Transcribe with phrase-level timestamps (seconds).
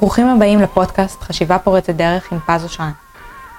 [0.00, 2.90] ברוכים הבאים לפודקאסט חשיבה פורצת דרך עם פז אושרן.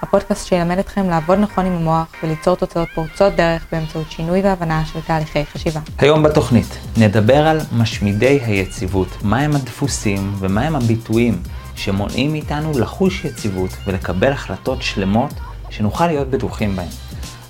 [0.02, 5.00] הפודקאסט שילמד אתכם לעבוד נכון עם המוח וליצור תוצאות פורצות דרך באמצעות שינוי והבנה של
[5.00, 5.80] תהליכי חשיבה.
[5.98, 11.42] היום בתוכנית נדבר על משמידי היציבות, מהם הדפוסים ומהם הביטויים
[11.74, 15.32] שמונעים מאיתנו לחוש יציבות ולקבל החלטות שלמות
[15.70, 16.88] שנוכל להיות בטוחים בהן.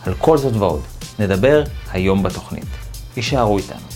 [0.06, 0.82] על כל זאת ועוד,
[1.18, 1.62] נדבר
[1.92, 2.66] היום בתוכנית.
[3.16, 3.91] הישארו איתנו.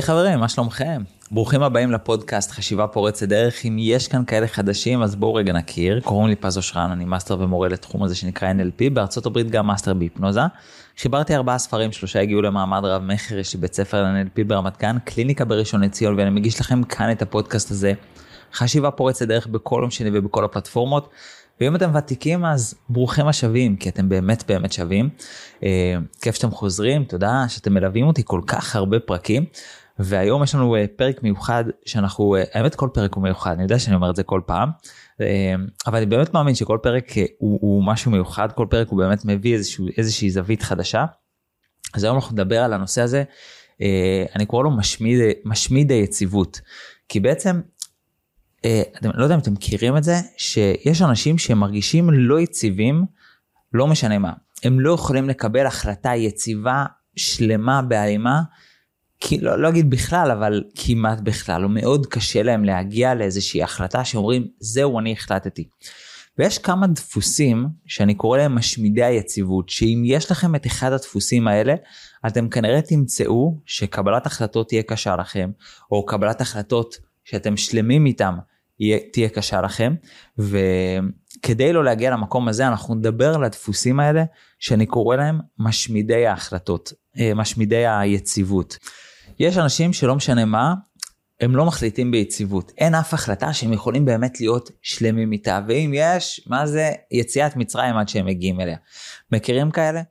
[0.00, 1.02] היי היי, חברים, מה שלומכם?
[1.30, 3.64] ברוכים הבאים לפודקאסט חשיבה פורצת דרך.
[3.64, 6.00] אם יש כאן כאלה חדשים, אז בואו רגע נכיר.
[6.00, 9.94] קוראים לי פז אושרן, אני מאסטר ומורה לתחום הזה שנקרא NLP, בארצות הברית גם מאסטר
[9.94, 10.40] בהיפנוזה.
[10.98, 14.96] חיברתי ארבעה ספרים, שלושה הגיעו למעמד רב מכר, יש לי בית ספר ל-NLP ברמת גן,
[15.04, 17.92] קליניקה בראשון לציון, ואני מגיש לכם כאן את הפודקאסט הזה.
[18.54, 21.08] חשיבה פורצת דרך בכל יום שני ובכל הפלטפורמות.
[21.60, 25.08] ואם אתם ותיקים אז ברוכים השבים כי אתם באמת באמת שווים.
[25.62, 29.44] אה, כיף שאתם חוזרים תודה שאתם מלווים אותי כל כך הרבה פרקים
[30.02, 33.78] והיום יש לנו אה, פרק מיוחד שאנחנו, אה, האמת כל פרק הוא מיוחד, אני יודע
[33.78, 34.70] שאני אומר את זה כל פעם,
[35.20, 35.54] אה,
[35.86, 37.04] אבל אני באמת מאמין שכל פרק
[37.38, 41.04] הוא, הוא משהו מיוחד, כל פרק הוא באמת מביא איזשהו, איזושהי זווית חדשה.
[41.94, 43.24] אז היום אנחנו נדבר על הנושא הזה,
[44.36, 46.60] אני קורא לו משמיד, משמיד היציבות,
[47.08, 47.60] כי בעצם,
[48.60, 53.04] אתם, לא יודע אם אתם מכירים את זה, שיש אנשים שמרגישים לא יציבים,
[53.72, 54.32] לא משנה מה,
[54.64, 56.84] הם לא יכולים לקבל החלטה יציבה,
[57.16, 58.40] שלמה, בהלימה.
[59.20, 64.04] כי לא, לא אגיד בכלל, אבל כמעט בכלל, או מאוד קשה להם להגיע לאיזושהי החלטה
[64.04, 65.68] שאומרים, זהו, אני החלטתי.
[66.38, 71.74] ויש כמה דפוסים שאני קורא להם משמידי היציבות, שאם יש לכם את אחד הדפוסים האלה,
[72.26, 75.50] אתם כנראה תמצאו שקבלת החלטות תהיה קשה לכם,
[75.90, 78.34] או קבלת החלטות שאתם שלמים איתם
[79.12, 79.94] תהיה קשה לכם,
[80.38, 84.24] וכדי לא להגיע למקום הזה אנחנו נדבר על הדפוסים האלה
[84.58, 88.78] שאני קורא להם משמידי ההחלטות, אה, משמידי היציבות.
[89.40, 90.74] יש אנשים שלא משנה מה,
[91.40, 92.72] הם לא מחליטים ביציבות.
[92.78, 97.96] אין אף החלטה שהם יכולים באמת להיות שלמים איתה, ואם יש, מה זה יציאת מצרים
[97.96, 98.76] עד שהם מגיעים אליה.
[99.32, 100.02] מכירים כאלה?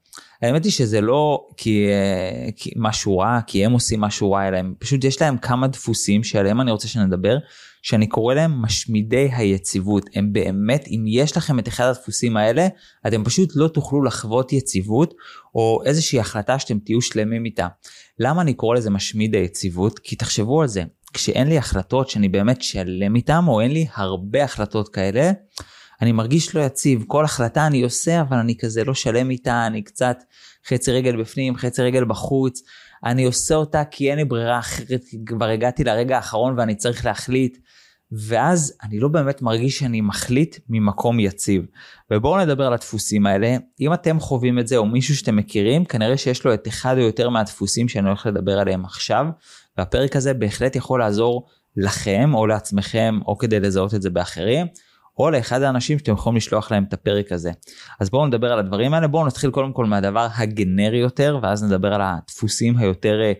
[0.41, 4.59] האמת היא שזה לא כי, אה, כי משהו רע, כי הם עושים משהו רע, אלא
[4.79, 7.38] פשוט יש להם כמה דפוסים שעליהם אני רוצה שנדבר,
[7.81, 10.09] שאני קורא להם משמידי היציבות.
[10.16, 12.67] הם באמת, אם יש לכם את אחד הדפוסים האלה,
[13.07, 15.13] אתם פשוט לא תוכלו לחוות יציבות,
[15.56, 17.68] או איזושהי החלטה שאתם תהיו שלמים איתה.
[18.19, 20.00] למה אני קורא לזה משמיד היציבות?
[20.00, 24.44] כי תחשבו על זה, כשאין לי החלטות שאני באמת שלם איתן, או אין לי הרבה
[24.44, 25.31] החלטות כאלה,
[26.01, 29.81] אני מרגיש לא יציב, כל החלטה אני עושה, אבל אני כזה לא שלם איתה, אני
[29.81, 30.18] קצת
[30.68, 32.62] חצי רגל בפנים, חצי רגל בחוץ.
[33.06, 37.06] אני עושה אותה כי אין לי ברירה אחרת, כי כבר הגעתי לרגע האחרון ואני צריך
[37.06, 37.58] להחליט.
[38.12, 41.66] ואז אני לא באמת מרגיש שאני מחליט ממקום יציב.
[42.12, 43.58] ובואו נדבר על הדפוסים האלה.
[43.82, 47.02] אם אתם חווים את זה או מישהו שאתם מכירים, כנראה שיש לו את אחד או
[47.02, 49.26] יותר מהדפוסים שאני הולך לדבר עליהם עכשיו,
[49.78, 54.68] והפרק הזה בהחלט יכול לעזור לכם או לעצמכם או כדי לזהות את זה באחרים.
[55.19, 57.52] או לאחד האנשים שאתם יכולים לשלוח להם את הפרק הזה.
[58.00, 61.94] אז בואו נדבר על הדברים האלה, בואו נתחיל קודם כל מהדבר הגנרי יותר, ואז נדבר
[61.94, 63.34] על הדפוסים היותר אה,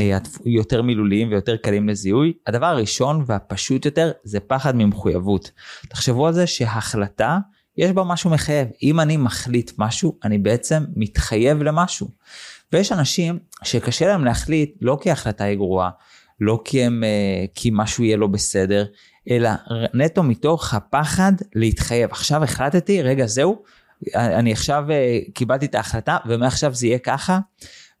[0.00, 2.32] אה, יותר מילוליים ויותר קלים לזיהוי.
[2.46, 5.50] הדבר הראשון והפשוט יותר זה פחד ממחויבות.
[5.88, 7.38] תחשבו על זה שהחלטה
[7.76, 8.68] יש בה משהו מחייב.
[8.82, 12.08] אם אני מחליט משהו, אני בעצם מתחייב למשהו.
[12.72, 15.90] ויש אנשים שקשה להם להחליט לא כי ההחלטה היא גרועה,
[16.40, 18.84] לא כי, הם, אה, כי משהו יהיה לא בסדר,
[19.30, 19.50] אלא
[19.94, 22.10] נטו מתוך הפחד להתחייב.
[22.10, 23.62] עכשיו החלטתי, רגע זהו,
[24.14, 27.38] אני עכשיו אה, קיבלתי את ההחלטה ומעכשיו זה יהיה ככה.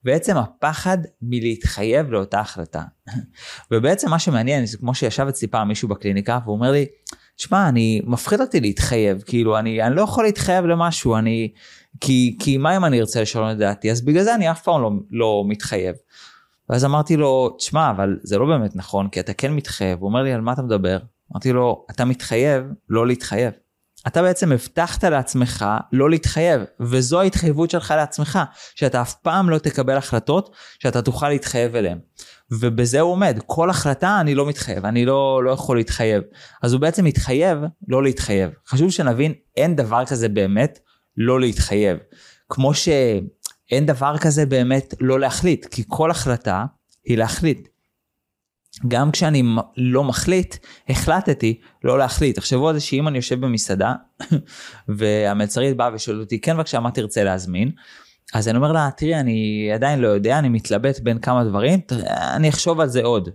[0.04, 2.82] בעצם הפחד מלהתחייב לאותה החלטה.
[3.70, 6.86] ובעצם מה שמעניין זה כמו שישב אצלי פעם מישהו בקליניקה והוא אומר לי,
[7.36, 11.52] תשמע אני מפחיד אותי להתחייב כאילו אני אני לא יכול להתחייב למשהו אני
[12.00, 14.82] כי כי מה אם אני ארצה לשנות את דעתי אז בגלל זה אני אף פעם
[14.82, 15.94] לא, לא מתחייב.
[16.68, 20.22] ואז אמרתי לו תשמע אבל זה לא באמת נכון כי אתה כן מתחייב הוא אומר
[20.22, 20.98] לי על מה אתה מדבר
[21.32, 23.52] אמרתי לו, אתה מתחייב לא להתחייב.
[24.06, 28.38] אתה בעצם הבטחת לעצמך לא להתחייב, וזו ההתחייבות שלך לעצמך,
[28.74, 31.98] שאתה אף פעם לא תקבל החלטות שאתה תוכל להתחייב אליהן.
[32.50, 36.22] ובזה הוא עומד, כל החלטה אני לא מתחייב, אני לא, לא יכול להתחייב.
[36.62, 37.58] אז הוא בעצם מתחייב
[37.88, 38.50] לא להתחייב.
[38.68, 40.78] חשוב שנבין, אין דבר כזה באמת
[41.16, 41.98] לא להתחייב.
[42.48, 46.64] כמו שאין דבר כזה באמת לא להחליט, כי כל החלטה
[47.04, 47.68] היא להחליט.
[48.88, 49.42] גם כשאני
[49.76, 50.56] לא מחליט,
[50.88, 52.36] החלטתי לא להחליט.
[52.36, 53.94] תחשבו על זה שאם אני יושב במסעדה
[54.98, 57.70] והמלצרית באה ושואלת אותי, כן בבקשה, מה תרצה להזמין?
[58.34, 61.80] אז אני אומר לה, תראי, אני עדיין לא יודע, אני מתלבט בין כמה דברים,
[62.10, 63.28] אני אחשוב על זה עוד.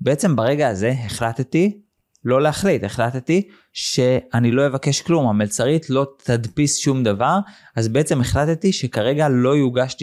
[0.00, 1.80] בעצם ברגע הזה החלטתי
[2.24, 7.38] לא להחליט, החלטתי שאני לא אבקש כלום, המלצרית לא תדפיס שום דבר,
[7.76, 9.56] אז בעצם החלטתי שכרגע לא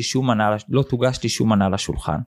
[0.04, 2.18] שום מנה, לא תוגש לי שום מנה לשולחן.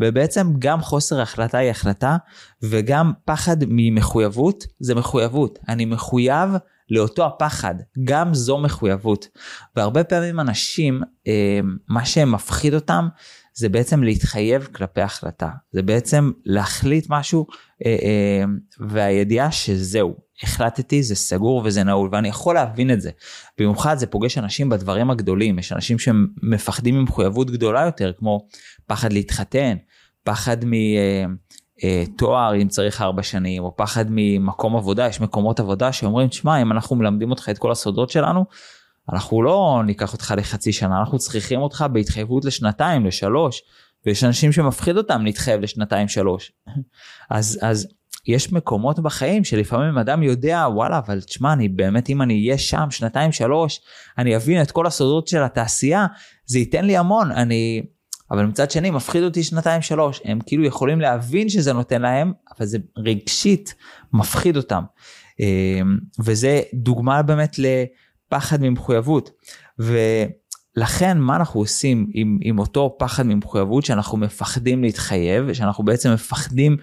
[0.00, 2.16] ובעצם גם חוסר החלטה היא החלטה,
[2.62, 5.58] וגם פחד ממחויבות זה מחויבות.
[5.68, 6.50] אני מחויב
[6.90, 7.74] לאותו הפחד,
[8.04, 9.28] גם זו מחויבות.
[9.76, 13.08] והרבה פעמים אנשים, אה, מה שמפחיד אותם,
[13.54, 15.48] זה בעצם להתחייב כלפי החלטה.
[15.72, 17.46] זה בעצם להחליט משהו,
[17.86, 18.44] אה, אה,
[18.88, 23.10] והידיעה שזהו, החלטתי, זה סגור וזה נעול, ואני יכול להבין את זה.
[23.58, 28.46] במיוחד זה פוגש אנשים בדברים הגדולים, יש אנשים שמפחדים ממחויבות גדולה יותר, כמו
[28.86, 29.76] פחד להתחתן,
[30.24, 30.72] פחד מ...
[31.84, 36.62] אה, תואר אם צריך ארבע שנים, או פחד ממקום עבודה, יש מקומות עבודה שאומרים, תשמע,
[36.62, 38.44] אם אנחנו מלמדים אותך את כל הסודות שלנו,
[39.12, 43.62] אנחנו לא ניקח אותך לחצי שנה, אנחנו צריכים אותך בהתחייבות לשנתיים, לשלוש,
[44.06, 46.52] ויש אנשים שמפחיד אותם להתחייב לשנתיים, שלוש.
[47.30, 47.88] אז, אז
[48.26, 52.86] יש מקומות בחיים שלפעמים אדם יודע, וואלה, אבל תשמע, אני באמת, אם אני אהיה שם
[52.90, 53.80] שנתיים, שלוש,
[54.18, 56.06] אני אבין את כל הסודות של התעשייה,
[56.46, 57.82] זה ייתן לי המון, אני...
[58.30, 60.20] אבל מצד שני מפחיד אותי שנתיים שלוש.
[60.24, 63.74] הם כאילו יכולים להבין שזה נותן להם אבל זה רגשית
[64.12, 64.82] מפחיד אותם.
[65.40, 67.58] אמ, וזה דוגמה באמת
[68.32, 69.30] לפחד ממחויבות.
[69.78, 76.76] ולכן מה אנחנו עושים עם, עם אותו פחד ממחויבות שאנחנו מפחדים להתחייב שאנחנו בעצם מפחדים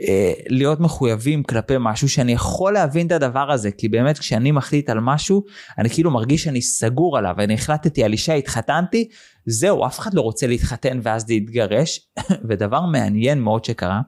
[0.00, 4.90] אה, להיות מחויבים כלפי משהו שאני יכול להבין את הדבר הזה כי באמת כשאני מחליט
[4.90, 5.44] על משהו
[5.78, 9.08] אני כאילו מרגיש שאני סגור עליו אני החלטתי על אישה התחתנתי
[9.46, 12.00] זהו, אף אחד לא רוצה להתחתן ואז להתגרש,
[12.48, 14.00] ודבר מעניין מאוד שקרה,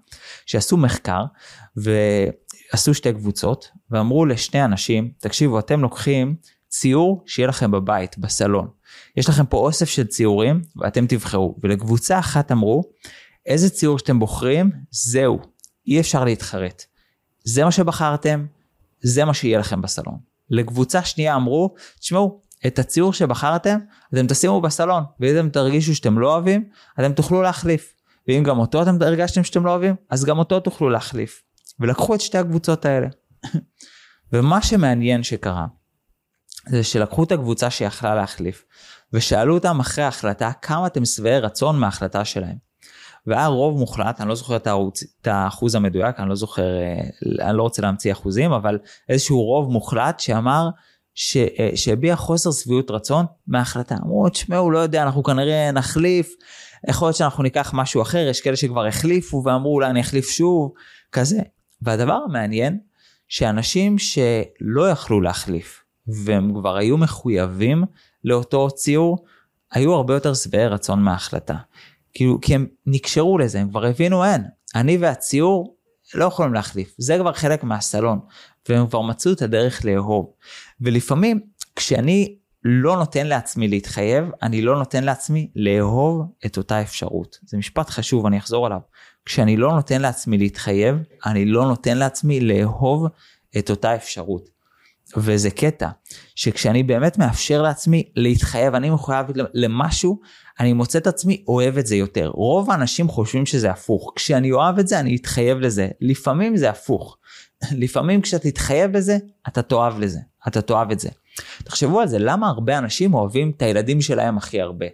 [0.47, 1.25] שעשו מחקר
[1.77, 6.37] ועשו שתי קבוצות, ואמרו לשני אנשים, תקשיבו, אתם לוקחים
[6.81, 8.69] ציור שיהיה לכם בבית, בסלון.
[9.17, 11.57] יש לכם פה אוסף של ציורים, ואתם תבחרו.
[11.63, 12.83] ולקבוצה אחת אמרו,
[13.47, 15.41] איזה ציור שאתם בוחרים, זהו,
[15.87, 16.85] אי אפשר להתחרט.
[17.45, 18.47] זה מה שבחרתם,
[19.01, 20.19] זה מה שיהיה לכם בסלון.
[20.51, 23.79] לקבוצה שנייה אמרו, תשמעו, את הציור שבחרתם,
[24.15, 26.69] אתם תשימו בסלון, ואם אתם תרגישו שאתם לא אוהבים,
[27.01, 27.95] אתם תוכלו להחליף.
[28.29, 31.43] ואם גם אותו אתם הרגשתם שאתם לא אוהבים, אז גם אותו תוכלו להחליף.
[31.81, 33.09] ולקחו את שתי הקבוצות האלה.
[34.33, 35.67] ומה שמעניין שקרה,
[36.69, 38.65] זה שלקחו את הקבוצה שיכלה להחליף,
[39.13, 42.67] ושאלו אותם אחרי ההחלטה כמה אתם שבעי רצון מההחלטה שלהם.
[43.27, 47.49] והיה רוב מוחלט, אני לא זוכר את, הערוץ, את האחוז המדויק, אני לא זוכר, אה,
[47.49, 48.79] אני לא רוצה להמציא אחוזים, אבל
[49.09, 50.69] איזשהו רוב מוחלט שאמר
[51.37, 53.95] אה, שהביע חוסר שביעות רצון מההחלטה.
[54.05, 56.35] אמרו, תשמעו, לא יודע, אנחנו כנראה נחליף,
[56.89, 60.73] יכול להיות שאנחנו ניקח משהו אחר, יש כאלה שכבר החליפו ואמרו אולי אני אחליף שוב,
[61.13, 61.41] כזה.
[61.83, 62.79] והדבר המעניין,
[63.29, 67.85] שאנשים שלא יכלו להחליף, והם כבר היו מחויבים
[68.25, 69.25] לאותו ציור,
[69.73, 71.57] היו הרבה יותר שבעי רצון מההחלטה.
[72.15, 74.45] כאילו, כי הם נקשרו לזה, הם כבר הבינו, אין,
[74.75, 75.77] אני והציור
[76.15, 78.19] לא יכולים להחליף, זה כבר חלק מהסלון,
[78.69, 80.33] והם כבר מצאו את הדרך לאהוב.
[80.81, 81.41] ולפעמים
[81.77, 87.39] כשאני לא נותן לעצמי להתחייב, אני לא נותן לעצמי לאהוב את אותה אפשרות.
[87.43, 88.81] זה משפט חשוב, אני אחזור עליו.
[89.25, 93.07] כשאני לא נותן לעצמי להתחייב, אני לא נותן לעצמי לאהוב
[93.59, 94.56] את אותה אפשרות.
[95.17, 95.89] וזה קטע,
[96.35, 100.21] שכשאני באמת מאפשר לעצמי להתחייב, אני מחויב למשהו,
[100.61, 102.27] אני מוצא את עצמי אוהב את זה יותר.
[102.27, 104.13] רוב האנשים חושבים שזה הפוך.
[104.17, 105.89] כשאני אוהב את זה, אני אתחייב לזה.
[106.01, 107.19] לפעמים זה הפוך.
[107.83, 109.19] לפעמים כשאתה תתחייב לזה,
[109.49, 110.21] אתה תאהב לזה.
[110.49, 111.09] אתה תאהב את זה.
[111.65, 114.87] תחשבו על זה, למה הרבה אנשים אוהבים את הילדים שלהם הכי הרבה?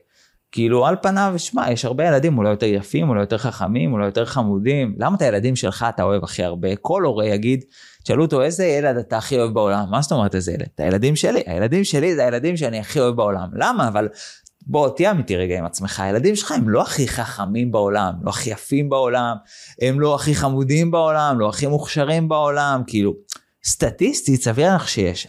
[0.53, 4.25] כאילו על פניו, שמע, יש הרבה ילדים אולי יותר יפים, אולי יותר חכמים, אולי יותר
[4.25, 4.95] חמודים.
[4.99, 6.77] למה את הילדים שלך אתה אוהב הכי הרבה?
[6.77, 7.65] כל הורה יגיד,
[8.03, 9.85] תשאלו אותו איזה ילד אתה הכי אוהב בעולם.
[9.91, 10.67] מה זאת אומרת איזה ילד?
[10.75, 11.43] את הילדים שלי.
[11.47, 13.49] הילדים שלי זה הילדים שאני הכי אוהב בעולם.
[13.53, 13.89] למה?
[13.89, 14.09] אבל
[14.67, 18.51] בוא תהיה אמיתי רגע עם עצמך, הילדים שלך הם לא הכי חכמים בעולם, לא הכי
[18.51, 19.37] יפים בעולם,
[19.81, 23.15] הם לא הכי חמודים בעולם, לא הכי מוכשרים בעולם, כאילו,
[23.65, 25.27] סטטיסטית סביר לך שיש.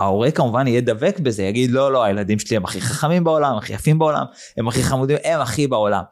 [0.00, 3.72] ההורה כמובן יהיה דבק בזה, יגיד לא, לא, הילדים שלי הם הכי חכמים בעולם, הכי
[3.72, 4.24] יפים בעולם,
[4.56, 6.02] הם הכי חמודים, הם הכי בעולם.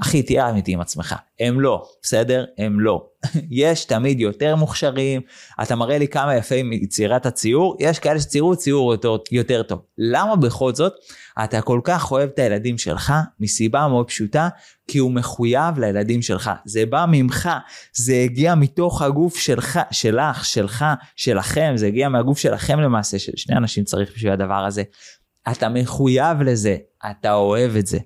[0.00, 1.14] אחי, תהיה אמיתי עם עצמך.
[1.40, 2.44] הם לא, בסדר?
[2.58, 3.06] הם לא.
[3.50, 5.20] יש תמיד יותר מוכשרים,
[5.62, 9.80] אתה מראה לי כמה יפה מיצירת הציור, יש כאלה שציירו ציור יותר, יותר טוב.
[9.98, 10.92] למה בכל זאת
[11.44, 13.12] אתה כל כך אוהב את הילדים שלך?
[13.40, 14.48] מסיבה מאוד פשוטה,
[14.88, 16.50] כי הוא מחויב לילדים שלך.
[16.64, 17.48] זה בא ממך,
[17.92, 20.84] זה הגיע מתוך הגוף שלך, שלך, שלך,
[21.16, 24.82] שלכם, זה הגיע מהגוף שלכם למעשה, של שני אנשים צריך בשביל הדבר הזה.
[25.50, 26.76] אתה מחויב לזה,
[27.10, 27.98] אתה אוהב את זה.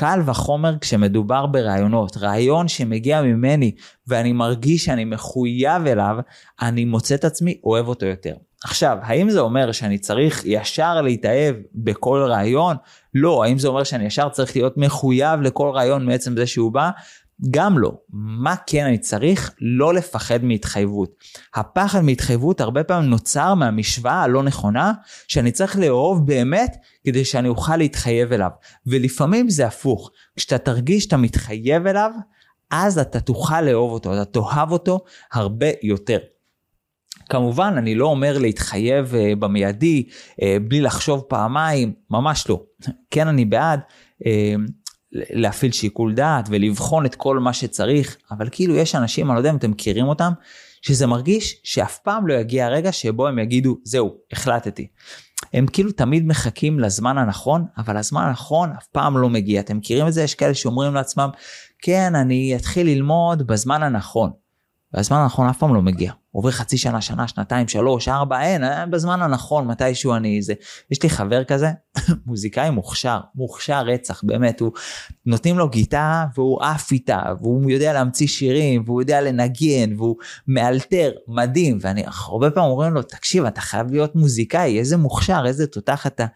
[0.00, 2.16] קל וחומר כשמדובר ברעיונות.
[2.16, 3.74] רעיון שמגיע ממני
[4.06, 6.16] ואני מרגיש שאני מחויב אליו,
[6.62, 8.34] אני מוצא את עצמי אוהב אותו יותר.
[8.64, 12.76] עכשיו, האם זה אומר שאני צריך ישר להתאהב בכל רעיון?
[13.14, 13.44] לא.
[13.44, 16.90] האם זה אומר שאני ישר צריך להיות מחויב לכל רעיון מעצם זה שהוא בא?
[17.50, 17.92] גם לא.
[18.12, 19.54] מה כן אני צריך?
[19.60, 21.14] לא לפחד מהתחייבות.
[21.54, 24.92] הפחד מהתחייבות הרבה פעמים נוצר מהמשוואה הלא נכונה,
[25.28, 28.50] שאני צריך לאהוב באמת כדי שאני אוכל להתחייב אליו.
[28.86, 30.10] ולפעמים זה הפוך.
[30.36, 32.10] כשאתה תרגיש שאתה מתחייב אליו,
[32.70, 35.00] אז אתה תוכל לאהוב אותו, אתה תאהב אותו
[35.32, 36.18] הרבה יותר.
[37.28, 42.62] כמובן, אני לא אומר להתחייב uh, במיידי, uh, בלי לחשוב פעמיים, ממש לא.
[43.10, 43.80] כן, אני בעד
[44.22, 44.26] uh,
[45.12, 49.50] להפעיל שיקול דעת ולבחון את כל מה שצריך, אבל כאילו יש אנשים, אני לא יודע
[49.50, 50.32] אם אתם מכירים אותם,
[50.82, 54.86] שזה מרגיש שאף פעם לא יגיע הרגע שבו הם יגידו, זהו, החלטתי.
[55.52, 59.60] הם כאילו תמיד מחכים לזמן הנכון, אבל הזמן הנכון אף פעם לא מגיע.
[59.60, 60.22] אתם מכירים את זה?
[60.22, 61.28] יש כאלה שאומרים לעצמם,
[61.82, 64.41] כן, אני אתחיל ללמוד בזמן הנכון.
[64.94, 66.12] והזמן הנכון אף פעם לא מגיע.
[66.32, 70.54] עובר חצי שנה, שנה, שנתיים, שלוש, ארבע, אין, אה, בזמן הנכון, מתישהו אני זה.
[70.90, 71.70] יש לי חבר כזה,
[72.26, 74.72] מוזיקאי מוכשר, מוכשר רצח, באמת, הוא,
[75.26, 80.16] נותנים לו גיטה והוא עף איתה, והוא יודע להמציא שירים, והוא יודע לנגן, והוא
[80.48, 85.66] מאלתר, מדהים, ואני הרבה פעמים אומרים לו, תקשיב, אתה חייב להיות מוזיקאי, איזה מוכשר, איזה
[85.66, 86.26] תותח אתה.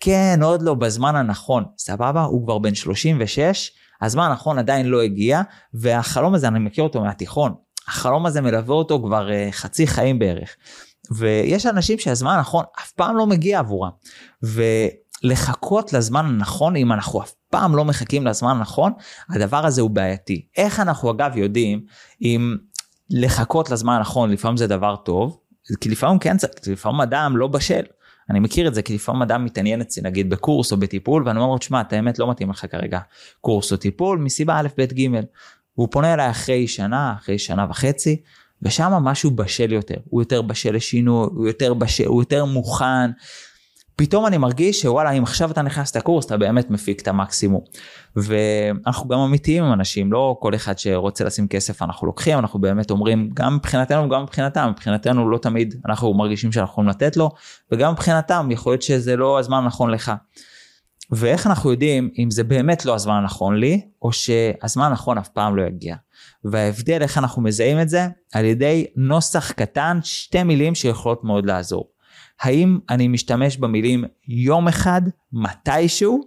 [0.00, 2.22] כן, עוד לא, בזמן הנכון, סבבה?
[2.22, 3.70] הוא כבר בן 36,
[4.02, 5.42] הזמן הנכון עדיין לא הגיע,
[5.74, 7.54] והחלום הזה, אני מכיר אותו מהתיכון.
[7.88, 10.56] החלום הזה מלווה אותו כבר uh, חצי חיים בערך.
[11.10, 13.90] ויש אנשים שהזמן הנכון אף פעם לא מגיע עבורם.
[14.42, 18.92] ולחכות לזמן הנכון, אם אנחנו אף פעם לא מחכים לזמן הנכון,
[19.30, 20.46] הדבר הזה הוא בעייתי.
[20.56, 21.84] איך אנחנו אגב יודעים
[22.22, 22.56] אם
[23.10, 25.40] לחכות לזמן הנכון לפעמים זה דבר טוב,
[25.80, 27.82] כי לפעמים כן, לפעמים אדם לא בשל.
[28.30, 31.52] אני מכיר את זה כי לפעמים אדם מתעניין אצלי נגיד בקורס או בטיפול ואני אומר
[31.52, 33.00] לו תשמע את האמת לא מתאים לך כרגע
[33.40, 35.20] קורס או טיפול מסיבה א' ב' ג'
[35.78, 38.16] והוא פונה אליי אחרי שנה, אחרי שנה וחצי,
[38.62, 43.10] ושם משהו בשל יותר, הוא יותר בשל לשינוי, הוא יותר בשל, הוא יותר מוכן.
[43.96, 47.60] פתאום אני מרגיש שוואלה, אם עכשיו אתה נכנס לקורס, אתה באמת מפיק את המקסימום.
[48.16, 52.90] ואנחנו גם אמיתיים עם אנשים, לא כל אחד שרוצה לשים כסף אנחנו לוקחים, אנחנו באמת
[52.90, 57.30] אומרים, גם מבחינתנו וגם מבחינתם, מבחינתנו לא תמיד אנחנו מרגישים שאנחנו יכולים לתת לו,
[57.72, 60.12] וגם מבחינתם יכול להיות שזה לא הזמן הנכון לך.
[61.10, 65.56] ואיך אנחנו יודעים אם זה באמת לא הזמן הנכון לי, או שהזמן הנכון אף פעם
[65.56, 65.96] לא יגיע.
[66.44, 71.88] וההבדל איך אנחנו מזהים את זה, על ידי נוסח קטן, שתי מילים שיכולות מאוד לעזור.
[72.40, 76.20] האם אני משתמש במילים יום אחד, מתישהו,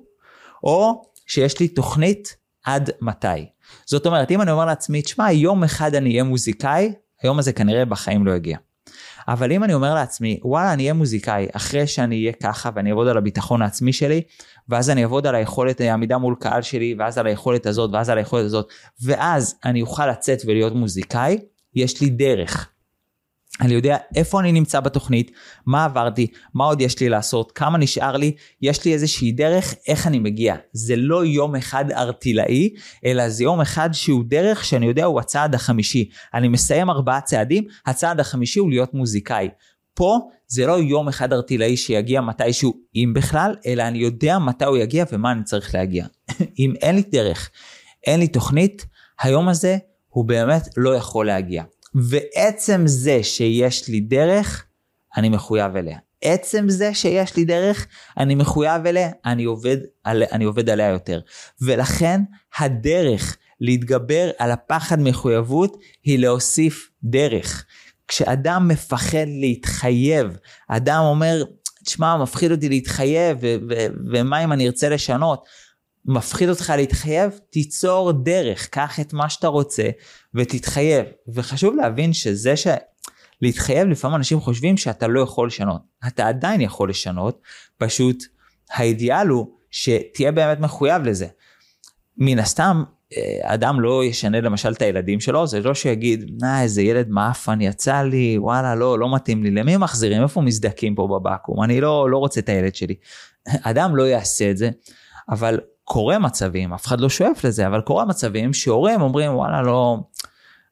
[0.64, 3.46] או שיש לי תוכנית עד מתי.
[3.86, 7.86] זאת אומרת, אם אני אומר לעצמי, תשמע, יום אחד אני אהיה מוזיקאי, היום הזה כנראה
[7.86, 8.58] בחיים לא יגיע.
[9.28, 13.08] אבל אם אני אומר לעצמי, וואלה, אני אהיה מוזיקאי, אחרי שאני אהיה ככה ואני אעבוד
[13.08, 14.22] על הביטחון העצמי שלי,
[14.70, 18.18] ואז אני אעבוד על היכולת העמידה מול קהל שלי, ואז על היכולת הזאת, ואז על
[18.18, 18.68] היכולת הזאת,
[19.04, 21.38] ואז אני אוכל לצאת ולהיות מוזיקאי,
[21.76, 22.70] יש לי דרך.
[23.62, 25.32] אני יודע איפה אני נמצא בתוכנית,
[25.66, 30.08] מה עברתי, מה עוד יש לי לעשות, כמה נשאר לי, יש לי איזושהי דרך איך
[30.08, 30.56] אני מגיע.
[30.74, 32.70] זה לא יום אחד ארטילאי,
[33.06, 36.10] אלא זה יום אחד שהוא דרך שאני יודע הוא הצעד החמישי.
[36.34, 39.50] אני מסיים ארבעה צעדים, הצעד החמישי הוא להיות מוזיקאי.
[39.94, 44.78] פה זה לא יום אחד ארטילאי שיגיע מתישהו, אם בכלל, אלא אני יודע מתי הוא
[44.78, 46.06] יגיע ומה אני צריך להגיע.
[46.60, 47.50] אם אין לי דרך,
[48.08, 48.86] אין לי תוכנית,
[49.22, 49.78] היום הזה
[50.08, 51.64] הוא באמת לא יכול להגיע.
[51.96, 54.66] ועצם זה שיש לי דרך,
[55.18, 55.98] אני מחויב אליה.
[56.22, 61.20] עצם זה שיש לי דרך, אני מחויב אליה, אני עובד, על, אני עובד עליה יותר.
[61.62, 62.22] ולכן
[62.58, 67.66] הדרך להתגבר על הפחד מחויבות היא להוסיף דרך.
[68.08, 71.44] כשאדם מפחד להתחייב, אדם אומר,
[71.86, 73.38] תשמע, מפחיד אותי להתחייב,
[74.14, 75.46] ומה אם אני ארצה לשנות?
[76.06, 79.90] מפחיד אותך להתחייב, תיצור דרך, קח את מה שאתה רוצה
[80.36, 81.06] ותתחייב.
[81.28, 82.68] וחשוב להבין שזה ש...
[83.42, 85.82] להתחייב, לפעמים אנשים חושבים שאתה לא יכול לשנות.
[86.08, 87.42] אתה עדיין יכול לשנות,
[87.78, 88.24] פשוט
[88.72, 91.28] האידיאל הוא שתהיה באמת מחויב לזה.
[92.18, 92.84] מן הסתם,
[93.18, 97.62] אה, אדם לא ישנה למשל את הילדים שלו, זה לא שיגיד, נא איזה ילד מאפן
[97.62, 102.10] יצא לי, וואלה לא, לא מתאים לי, למי מחזירים, איפה מזדקים פה בבקו"ם, אני לא,
[102.10, 102.96] לא רוצה את הילד שלי.
[103.62, 104.70] אדם לא יעשה את זה,
[105.30, 105.60] אבל
[105.92, 109.98] קורה מצבים, אף אחד לא שואף לזה, אבל קורה מצבים שהורים אומרים וואלה לא,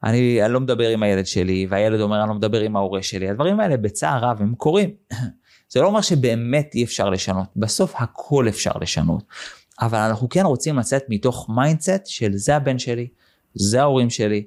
[0.03, 3.29] אני, אני לא מדבר עם הילד שלי, והילד אומר אני לא מדבר עם ההורה שלי,
[3.29, 4.89] הדברים האלה בצער רב הם קורים.
[5.71, 9.23] זה לא אומר שבאמת אי אפשר לשנות, בסוף הכל אפשר לשנות.
[9.81, 13.07] אבל אנחנו כן רוצים לצאת מתוך mindset של זה הבן שלי,
[13.55, 14.45] זה ההורים שלי,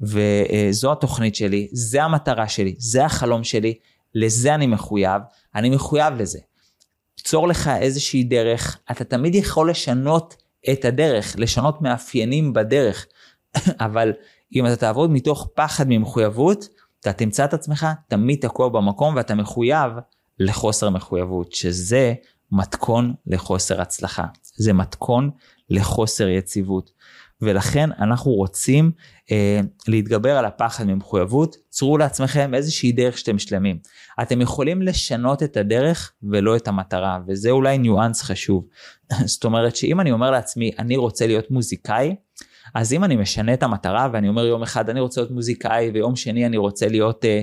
[0.00, 3.74] וזו התוכנית שלי, זה המטרה שלי, זה החלום שלי,
[4.14, 5.22] לזה אני מחויב,
[5.54, 6.38] אני מחויב לזה.
[7.24, 10.36] ליצור לך איזושהי דרך, אתה תמיד יכול לשנות
[10.72, 13.06] את הדרך, לשנות מאפיינים בדרך,
[13.86, 14.12] אבל
[14.54, 16.68] אם אתה תעבוד מתוך פחד ממחויבות,
[17.00, 19.92] אתה תמצא את עצמך תמיד תקוע במקום ואתה מחויב
[20.38, 22.14] לחוסר מחויבות, שזה
[22.52, 24.24] מתכון לחוסר הצלחה,
[24.56, 25.30] זה מתכון
[25.70, 26.90] לחוסר יציבות.
[27.44, 28.90] ולכן אנחנו רוצים
[29.30, 33.78] אה, להתגבר על הפחד ממחויבות, צרו לעצמכם איזושהי דרך שאתם שלמים.
[34.22, 38.66] אתם יכולים לשנות את הדרך ולא את המטרה, וזה אולי ניואנס חשוב.
[39.24, 42.14] זאת אומרת שאם אני אומר לעצמי, אני רוצה להיות מוזיקאי,
[42.74, 46.16] אז אם אני משנה את המטרה ואני אומר יום אחד אני רוצה להיות מוזיקאי ויום
[46.16, 47.42] שני אני רוצה להיות אה,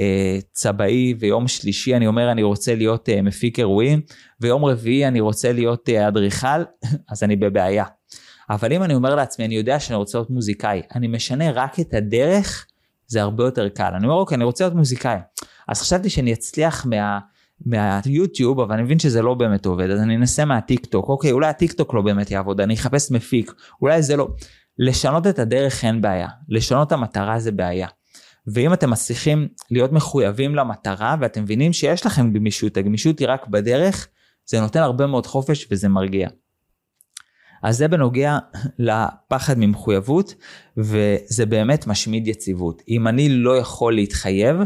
[0.00, 4.00] אה, צבעי ויום שלישי אני אומר אני רוצה להיות אה, מפיק אירועים
[4.40, 6.62] ויום רביעי אני רוצה להיות אה, אדריכל
[7.10, 7.84] אז אני בבעיה.
[8.50, 11.94] אבל אם אני אומר לעצמי אני יודע שאני רוצה להיות מוזיקאי אני משנה רק את
[11.94, 12.66] הדרך
[13.06, 13.92] זה הרבה יותר קל.
[13.94, 15.18] אני אומר אוקיי אני רוצה להיות מוזיקאי.
[15.68, 17.18] אז חשבתי שאני אצליח מה...
[17.66, 21.48] מהיוטיוב אבל אני מבין שזה לא באמת עובד אז אני אנסה מהטיק טוק אוקיי אולי
[21.48, 23.52] הטיק טוק לא באמת יעבוד אני אחפש מפיק
[23.82, 24.28] אולי זה לא.
[24.78, 27.88] לשנות את הדרך אין בעיה לשנות את המטרה זה בעיה.
[28.46, 34.08] ואם אתם מצליחים להיות מחויבים למטרה ואתם מבינים שיש לכם גמישות, הגמישות היא רק בדרך,
[34.46, 36.28] זה נותן הרבה מאוד חופש וזה מרגיע.
[37.62, 38.38] אז זה בנוגע
[38.78, 40.34] לפחד ממחויבות,
[40.76, 42.82] וזה באמת משמיד יציבות.
[42.88, 44.56] אם אני לא יכול להתחייב,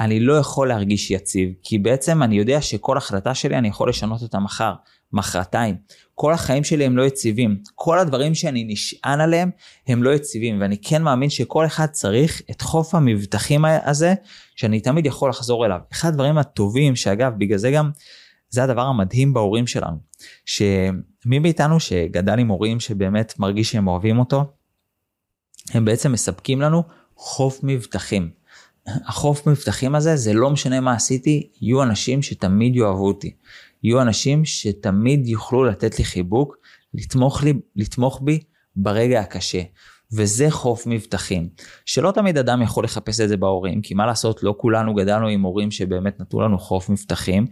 [0.00, 4.22] אני לא יכול להרגיש יציב, כי בעצם אני יודע שכל החלטה שלי אני יכול לשנות
[4.22, 4.72] אותה מחר,
[5.12, 5.76] מחרתיים.
[6.14, 7.56] כל החיים שלי הם לא יציבים.
[7.74, 9.50] כל הדברים שאני נשען עליהם
[9.86, 14.14] הם לא יציבים, ואני כן מאמין שכל אחד צריך את חוף המבטחים הזה,
[14.56, 15.78] שאני תמיד יכול לחזור אליו.
[15.92, 17.90] אחד הדברים הטובים, שאגב, בגלל זה גם,
[18.48, 19.96] זה הדבר המדהים בהורים שלנו,
[21.22, 24.44] שמי מאיתנו שגדל עם הורים שבאמת מרגיש שהם אוהבים אותו,
[25.70, 26.82] הם בעצם מספקים לנו
[27.16, 28.30] חוף מבטחים.
[28.86, 33.34] החוף מבטחים הזה, זה לא משנה מה עשיתי, יהיו אנשים שתמיד יאהבו אותי.
[33.82, 36.56] יהיו אנשים שתמיד יוכלו לתת לי חיבוק,
[36.94, 38.40] לתמוך, לי, לתמוך בי
[38.76, 39.62] ברגע הקשה.
[40.12, 41.48] וזה חוף מבטחים,
[41.86, 45.42] שלא תמיד אדם יכול לחפש את זה בהורים, כי מה לעשות, לא כולנו גדלנו עם
[45.42, 47.46] הורים שבאמת נתנו לנו חוף מבטחים,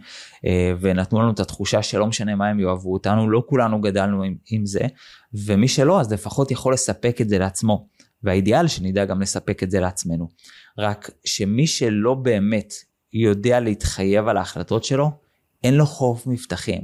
[0.45, 4.35] אה, ונתנו לנו את התחושה שלא משנה מה הם יאהבו אותנו, לא כולנו גדלנו עם,
[4.51, 4.87] עם זה,
[5.33, 7.87] ומי שלא, אז לפחות יכול לספק את זה לעצמו.
[8.23, 10.27] והאידיאל שנדע גם לספק את זה לעצמנו.
[10.77, 12.73] רק שמי שלא באמת
[13.13, 15.11] יודע להתחייב על ההחלטות שלו,
[15.63, 16.81] אין לו חוף מבטחים.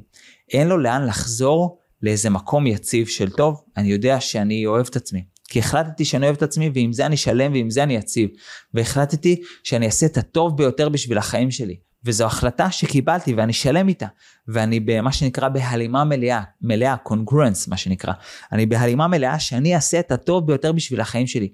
[0.53, 5.23] אין לו לאן לחזור לאיזה מקום יציב של טוב, אני יודע שאני אוהב את עצמי.
[5.47, 8.29] כי החלטתי שאני אוהב את עצמי ועם זה אני שלם ועם זה אני יציב.
[8.73, 11.75] והחלטתי שאני אעשה את הטוב ביותר בשביל החיים שלי.
[12.05, 14.07] וזו החלטה שקיבלתי ואני שלם איתה.
[14.47, 18.13] ואני במה שנקרא בהלימה מלאה, מלאה, congruence מה שנקרא.
[18.51, 21.49] אני בהלימה מלאה שאני אעשה את הטוב ביותר בשביל החיים שלי.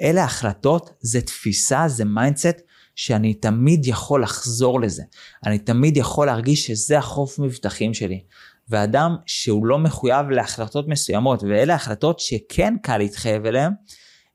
[0.00, 2.60] אלה החלטות, זה תפיסה, זה mindset
[2.94, 5.02] שאני תמיד יכול לחזור לזה.
[5.46, 8.20] אני תמיד יכול להרגיש שזה החוף מבטחים שלי.
[8.68, 13.72] ואדם שהוא לא מחויב להחלטות מסוימות, ואלה החלטות שכן קל להתחייב אליהן,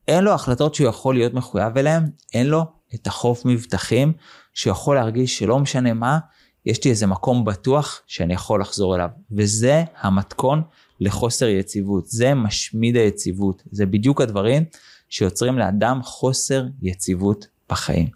[0.08, 2.66] אין לו החלטות שהוא יכול להיות מחויב אליהן, אין לו
[2.96, 4.14] את החוף מבטחים,
[4.54, 6.20] שיכול להרגיש שלא משנה מה,
[6.66, 9.10] יש לי איזה מקום בטוח שאני יכול לחזור אליו.
[9.32, 10.62] וזה המתכון
[11.00, 14.64] לחוסר יציבות, זה משמיד היציבות, זה בדיוק הדברים
[15.10, 18.08] שיוצרים לאדם חוסר יציבות בחיים.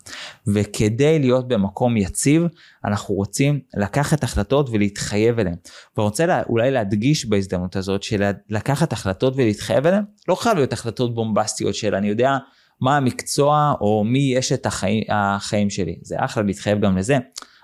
[0.47, 2.43] וכדי להיות במקום יציב,
[2.85, 5.55] אנחנו רוצים לקחת החלטות ולהתחייב אליהן.
[5.97, 11.75] ורוצה לה, אולי להדגיש בהזדמנות הזאת שלקחת החלטות ולהתחייב אליהן, לא חייב להיות החלטות בומבסטיות
[11.75, 12.37] של אני יודע
[12.81, 15.95] מה המקצוע או מי יש את החיים, החיים שלי.
[16.01, 17.17] זה אחלה להתחייב גם לזה,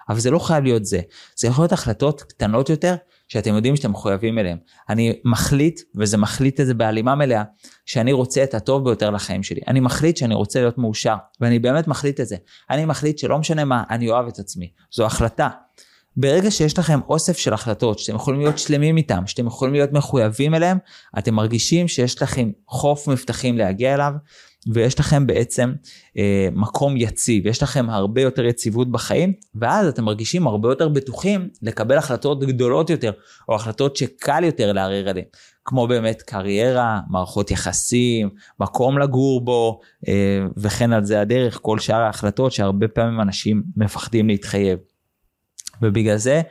[0.09, 1.01] אבל זה לא חייב להיות זה.
[1.35, 2.95] זה יכול להיות החלטות קטנות יותר
[3.31, 4.57] שאתם יודעים שאתם מחויבים אליהם.
[4.89, 7.43] אני מחליט, וזה מחליט את זה בהלימה מלאה,
[7.85, 9.61] שאני רוצה את הטוב ביותר לחיים שלי.
[9.67, 12.35] אני מחליט שאני רוצה להיות מאושר, ואני באמת מחליט את זה.
[12.69, 14.71] אני מחליט שלא משנה מה, אני אוהב את עצמי.
[14.91, 15.49] זו החלטה.
[16.17, 20.55] ברגע שיש לכם אוסף של החלטות שאתם יכולים להיות שלמים איתם, שאתם יכולים להיות מחויבים
[20.55, 20.77] אליהם,
[21.17, 24.13] אתם מרגישים שיש לכם חוף מבטחים להגיע אליו,
[24.73, 25.73] ויש לכם בעצם
[26.17, 31.49] אה, מקום יציב, יש לכם הרבה יותר יציבות בחיים, ואז אתם מרגישים הרבה יותר בטוחים
[31.61, 33.11] לקבל החלטות גדולות יותר,
[33.49, 35.25] או החלטות שקל יותר לערער עליהן,
[35.65, 42.01] כמו באמת קריירה, מערכות יחסים, מקום לגור בו, אה, וכן על זה הדרך, כל שאר
[42.01, 44.79] ההחלטות שהרבה פעמים אנשים מפחדים להתחייב.
[45.81, 46.41] ובגלל זה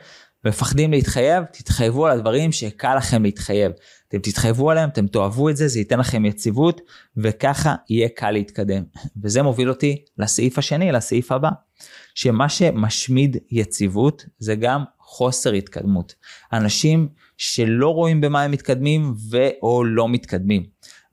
[0.45, 3.71] מפחדים להתחייב, תתחייבו על הדברים שקל לכם להתחייב.
[4.11, 6.81] אתם תתחייבו עליהם, אתם תאהבו את זה, זה ייתן לכם יציבות,
[7.17, 8.83] וככה יהיה קל להתקדם.
[9.23, 11.49] וזה מוביל אותי לסעיף השני, לסעיף הבא,
[12.15, 16.15] שמה שמשמיד יציבות זה גם חוסר התקדמות.
[16.53, 20.63] אנשים שלא רואים במה הם מתקדמים ו/או לא מתקדמים.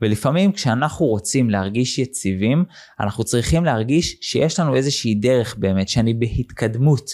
[0.02, 2.64] ולפעמים כשאנחנו רוצים להרגיש יציבים,
[3.00, 7.10] אנחנו צריכים להרגיש שיש לנו איזושהי דרך באמת, שאני בהתקדמות.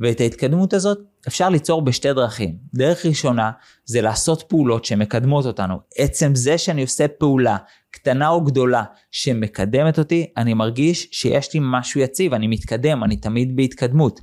[0.00, 0.98] ואת ההתקדמות הזאת
[1.28, 2.56] אפשר ליצור בשתי דרכים.
[2.74, 3.50] דרך ראשונה
[3.84, 5.74] זה לעשות פעולות שמקדמות אותנו.
[5.96, 7.56] עצם זה שאני עושה פעולה
[7.90, 13.56] קטנה או גדולה שמקדמת אותי, אני מרגיש שיש לי משהו יציב, אני מתקדם, אני תמיד
[13.56, 14.20] בהתקדמות.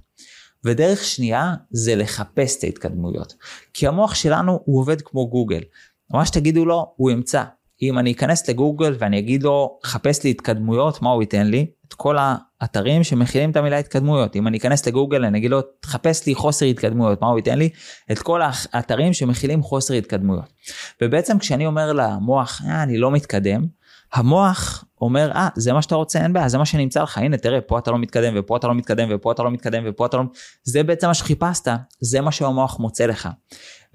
[0.66, 3.34] ודרך שנייה זה לחפש את ההתקדמויות.
[3.74, 5.62] כי המוח שלנו הוא עובד כמו גוגל.
[6.10, 7.44] מה שתגידו לו הוא ימצא.
[7.82, 11.66] אם אני אכנס לגוגל ואני אגיד לו, חפש לי התקדמויות, מה הוא ייתן לי?
[11.88, 12.18] את כל
[12.62, 14.36] האתרים שמכילים את המילה התקדמויות.
[14.36, 17.70] אם אני אכנס לגוגל אני אגיד לו, תחפש לי חוסר התקדמויות, מה הוא ייתן לי?
[18.12, 18.41] את כל
[18.74, 20.54] האתרים שמכילים חוסר התקדמויות.
[21.02, 23.65] ובעצם כשאני אומר למוח, אה, אני לא מתקדם,
[24.13, 27.62] המוח אומר, אה, זה מה שאתה רוצה, אין בעיה, זה מה שנמצא לך, הנה תראה,
[27.62, 30.24] פה אתה לא מתקדם, ופה אתה לא מתקדם, ופה אתה לא מתקדם, ופה אתה לא...
[30.63, 31.68] זה בעצם מה שחיפשת,
[32.00, 33.30] זה מה שהמוח מוצא לך.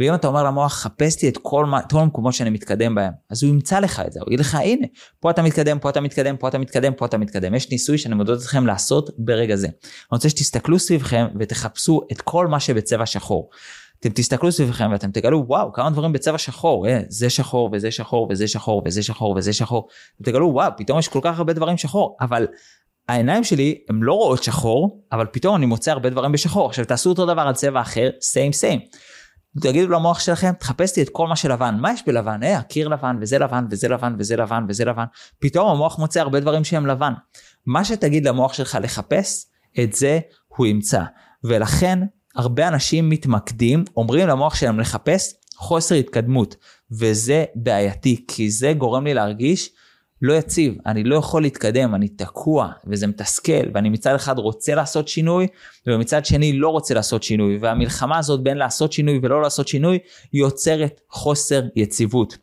[0.00, 3.50] ואם אתה אומר למוח, חפש לי את כל, כל המקומות שאני מתקדם בהם, אז הוא
[3.50, 4.86] ימצא לך את זה, הוא יגיד לך, הנה,
[5.20, 7.54] פה אתה מתקדם, פה אתה מתקדם, פה אתה מתקדם, פה אתה מתקדם.
[7.54, 9.66] יש ניסוי שאני מודד אתכם לעשות ברגע זה.
[9.66, 9.74] אני
[10.12, 13.50] רוצה שתסתכלו סביבכם ותחפשו את כל מה שבצבע שחור.
[14.00, 18.28] אתם תסתכלו סביבכם ואתם תגלו וואו כמה דברים בצבע שחור אה, זה שחור וזה שחור
[18.30, 19.88] וזה שחור וזה שחור וזה שחור.
[20.16, 22.46] אתם תגלו וואו פתאום יש כל כך הרבה דברים שחור אבל
[23.08, 27.10] העיניים שלי הם לא רואות שחור אבל פתאום אני מוצא הרבה דברים בשחור עכשיו תעשו
[27.10, 28.80] אותו דבר על צבע אחר סיים סיים.
[29.60, 31.76] תגידו למוח שלכם תחפש לי את כל מה שלבן.
[31.80, 32.42] מה יש בלבן?
[32.42, 35.04] אה הקיר לבן וזה לבן וזה לבן וזה לבן וזה לבן.
[35.38, 37.12] פתאום המוח מוצא הרבה דברים שהם לבן.
[37.66, 39.46] מה שתגיד למוח שלך לחפש
[39.82, 41.02] את זה הוא ימצא.
[41.44, 41.98] ולכן
[42.36, 46.56] הרבה אנשים מתמקדים, אומרים למוח שלהם לחפש חוסר התקדמות,
[46.90, 49.70] וזה בעייתי, כי זה גורם לי להרגיש
[50.22, 55.08] לא יציב, אני לא יכול להתקדם, אני תקוע, וזה מתסכל, ואני מצד אחד רוצה לעשות
[55.08, 55.46] שינוי,
[55.86, 59.98] ומצד שני לא רוצה לעשות שינוי, והמלחמה הזאת בין לעשות שינוי ולא לעשות שינוי,
[60.32, 62.38] יוצרת חוסר יציבות.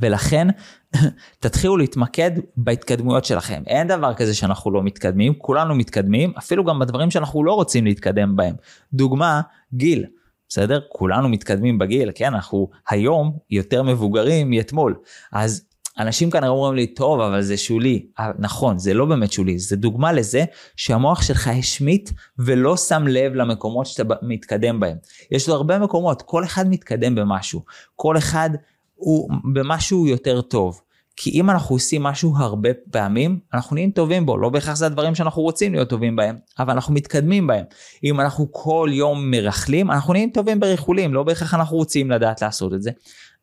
[0.00, 0.48] ולכן
[1.40, 3.62] תתחילו להתמקד בהתקדמויות שלכם.
[3.66, 8.36] אין דבר כזה שאנחנו לא מתקדמים, כולנו מתקדמים, אפילו גם בדברים שאנחנו לא רוצים להתקדם
[8.36, 8.54] בהם.
[8.94, 9.40] דוגמה,
[9.74, 10.06] גיל.
[10.48, 10.80] בסדר?
[10.88, 12.34] כולנו מתקדמים בגיל, כן?
[12.34, 14.94] אנחנו היום יותר מבוגרים מאתמול.
[15.32, 15.64] אז
[15.98, 18.06] אנשים כאן אומרים לי, טוב, אבל זה שולי.
[18.18, 20.44] אה, נכון, זה לא באמת שולי, זה דוגמה לזה
[20.76, 24.96] שהמוח שלך השמיט ולא שם לב למקומות שאתה מתקדם בהם.
[25.30, 27.64] יש לו הרבה מקומות, כל אחד מתקדם במשהו.
[27.96, 28.50] כל אחד
[28.94, 30.80] הוא במשהו יותר טוב.
[31.16, 35.14] כי אם אנחנו עושים משהו הרבה פעמים, אנחנו נהיים טובים בו, לא בהכרח זה הדברים
[35.14, 37.64] שאנחנו רוצים להיות טובים בהם, אבל אנחנו מתקדמים בהם.
[38.04, 42.74] אם אנחנו כל יום מרכלים, אנחנו נהיים טובים בריכולים, לא בהכרח אנחנו רוצים לדעת לעשות
[42.74, 42.90] את זה,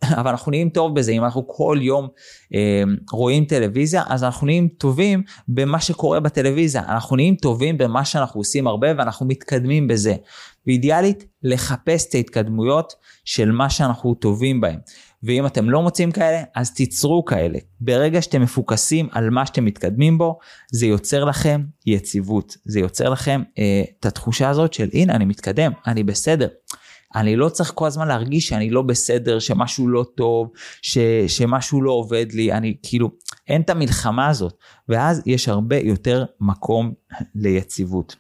[0.04, 1.12] אבל אנחנו נהיים טוב בזה.
[1.12, 2.08] אם אנחנו כל יום
[2.54, 6.84] אה, רואים טלוויזיה, אז אנחנו נהיים טובים במה שקורה בטלוויזיה.
[6.88, 10.16] אנחנו נהיים טובים במה שאנחנו עושים הרבה ואנחנו מתקדמים בזה.
[10.68, 12.94] ואידיאלית, לחפש את ההתקדמויות
[13.26, 14.80] של מה שאנחנו טובים בהם.
[15.24, 17.60] ואם אתם לא מוצאים כאלה, אז תיצרו כאלה.
[17.82, 20.40] ברגע שאתם מפוקסים על מה שאתם מתקדמים בו,
[20.72, 22.58] זה יוצר לכם יציבות.
[22.66, 26.48] זה יוצר לכם אה, את התחושה הזאת של הנה אני מתקדם, אני בסדר.
[27.16, 31.92] אני לא צריך כל הזמן להרגיש שאני לא בסדר, שמשהו לא טוב, ש, שמשהו לא
[31.92, 33.12] עובד לי, אני כאילו,
[33.48, 34.58] אין את המלחמה הזאת,
[34.90, 36.94] ואז יש הרבה יותר מקום
[37.36, 38.16] ליציבות.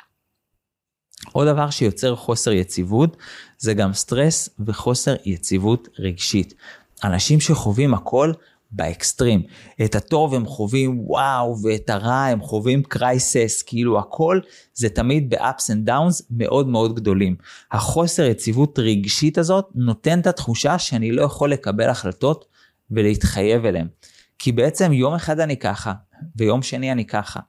[1.31, 3.17] עוד דבר שיוצר חוסר יציבות
[3.57, 6.53] זה גם סטרס וחוסר יציבות רגשית.
[7.03, 8.33] אנשים שחווים הכל
[8.71, 9.41] באקסטרים.
[9.85, 14.39] את הטוב הם חווים וואו, ואת הרע הם חווים crisis, כאילו הכל
[14.73, 17.35] זה תמיד ב-ups and downs מאוד מאוד גדולים.
[17.71, 22.45] החוסר יציבות רגשית הזאת נותן את התחושה שאני לא יכול לקבל החלטות
[22.91, 23.87] ולהתחייב אליהן.
[24.39, 25.93] כי בעצם יום אחד אני ככה,
[26.35, 27.39] ויום שני אני ככה.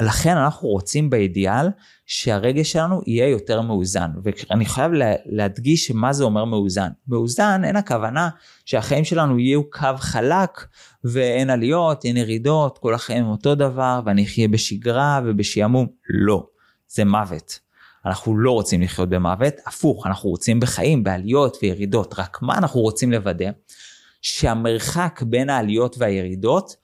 [0.00, 1.66] ולכן אנחנו רוצים באידיאל
[2.06, 4.10] שהרגש שלנו יהיה יותר מאוזן.
[4.22, 4.92] ואני חייב
[5.26, 6.88] להדגיש מה זה אומר מאוזן.
[7.08, 8.28] מאוזן אין הכוונה
[8.64, 10.66] שהחיים שלנו יהיו קו חלק
[11.04, 15.86] ואין עליות, אין ירידות, כל החיים הם אותו דבר ואני אחיה בשגרה ובשעמום.
[16.08, 16.46] לא,
[16.88, 17.58] זה מוות.
[18.06, 22.14] אנחנו לא רוצים לחיות במוות, הפוך, אנחנו רוצים בחיים, בעליות וירידות.
[22.18, 23.50] רק מה אנחנו רוצים לוודא?
[24.22, 26.76] שהמרחק בין העליות והירידות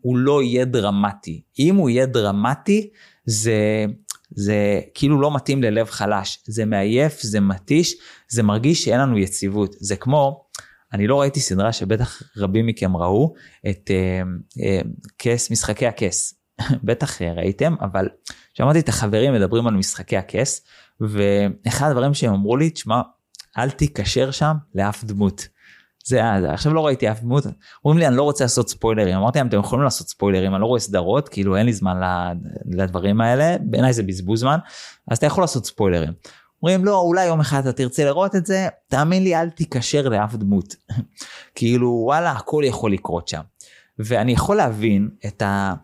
[0.00, 1.42] הוא לא יהיה דרמטי.
[1.58, 2.90] אם הוא יהיה דרמטי,
[3.26, 3.84] זה,
[4.30, 6.38] זה כאילו לא מתאים ללב חלש.
[6.46, 7.96] זה מעייף, זה מתיש,
[8.28, 9.76] זה מרגיש שאין לנו יציבות.
[9.78, 10.44] זה כמו,
[10.92, 13.34] אני לא ראיתי סדרה שבטח רבים מכם ראו,
[13.70, 14.22] את אה,
[14.64, 14.80] אה,
[15.18, 16.34] כס, משחקי הכס.
[16.84, 18.08] בטח ראיתם, אבל
[18.54, 20.64] שמעתי את החברים מדברים על משחקי הכס,
[21.00, 23.00] ואחד הדברים שהם אמרו לי, תשמע,
[23.58, 25.48] אל תיקשר שם לאף דמות.
[26.06, 27.44] זה היה, עכשיו לא ראיתי אף דמות,
[27.84, 30.66] אומרים לי אני לא רוצה לעשות ספוילרים, אמרתי להם אתם יכולים לעשות ספוילרים, אני לא
[30.66, 31.96] רואה סדרות, כאילו אין לי זמן
[32.70, 34.58] לדברים האלה, בעיניי זה בזבוז זמן,
[35.08, 36.12] אז אתה יכול לעשות ספוילרים.
[36.62, 40.34] אומרים לא אולי יום אחד אתה תרצה לראות את זה, תאמין לי אל תיקשר לאף
[40.34, 40.76] דמות.
[41.54, 43.40] כאילו וואלה הכל יכול לקרות שם.
[43.98, 45.74] ואני יכול להבין את, ה,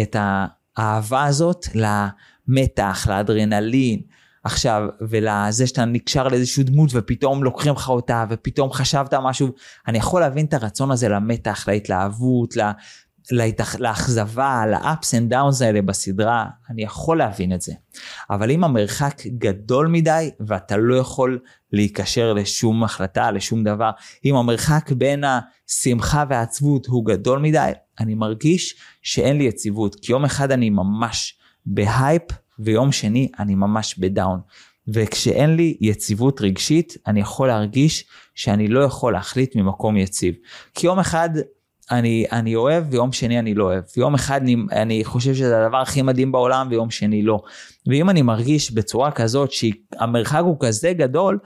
[0.00, 4.00] את האהבה הזאת למתח, לאדרנלין,
[4.44, 9.48] עכשיו, ולזה שאתה נקשר לאיזושהי דמות ופתאום לוקחים לך אותה ופתאום חשבת משהו,
[9.88, 12.60] אני יכול להבין את הרצון הזה למתח, להתלהבות, ל...
[13.30, 13.76] להתאכ...
[13.80, 17.72] לאכזבה, ל-ups and downs האלה בסדרה, אני יכול להבין את זה.
[18.30, 21.38] אבל אם המרחק גדול מדי ואתה לא יכול
[21.72, 23.90] להיקשר לשום החלטה, לשום דבר,
[24.24, 30.24] אם המרחק בין השמחה והעצבות הוא גדול מדי, אני מרגיש שאין לי יציבות, כי יום
[30.24, 32.22] אחד אני ממש בהייפ
[32.58, 34.40] ויום שני אני ממש בדאון.
[34.88, 40.34] וכשאין לי יציבות רגשית, אני יכול להרגיש שאני לא יכול להחליט ממקום יציב.
[40.74, 41.30] כי יום אחד
[41.90, 43.82] אני, אני אוהב ויום שני אני לא אוהב.
[43.96, 47.42] יום אחד אני, אני חושב שזה הדבר הכי מדהים בעולם ויום שני לא.
[47.86, 51.38] ואם אני מרגיש בצורה כזאת שהמרחק הוא כזה גדול,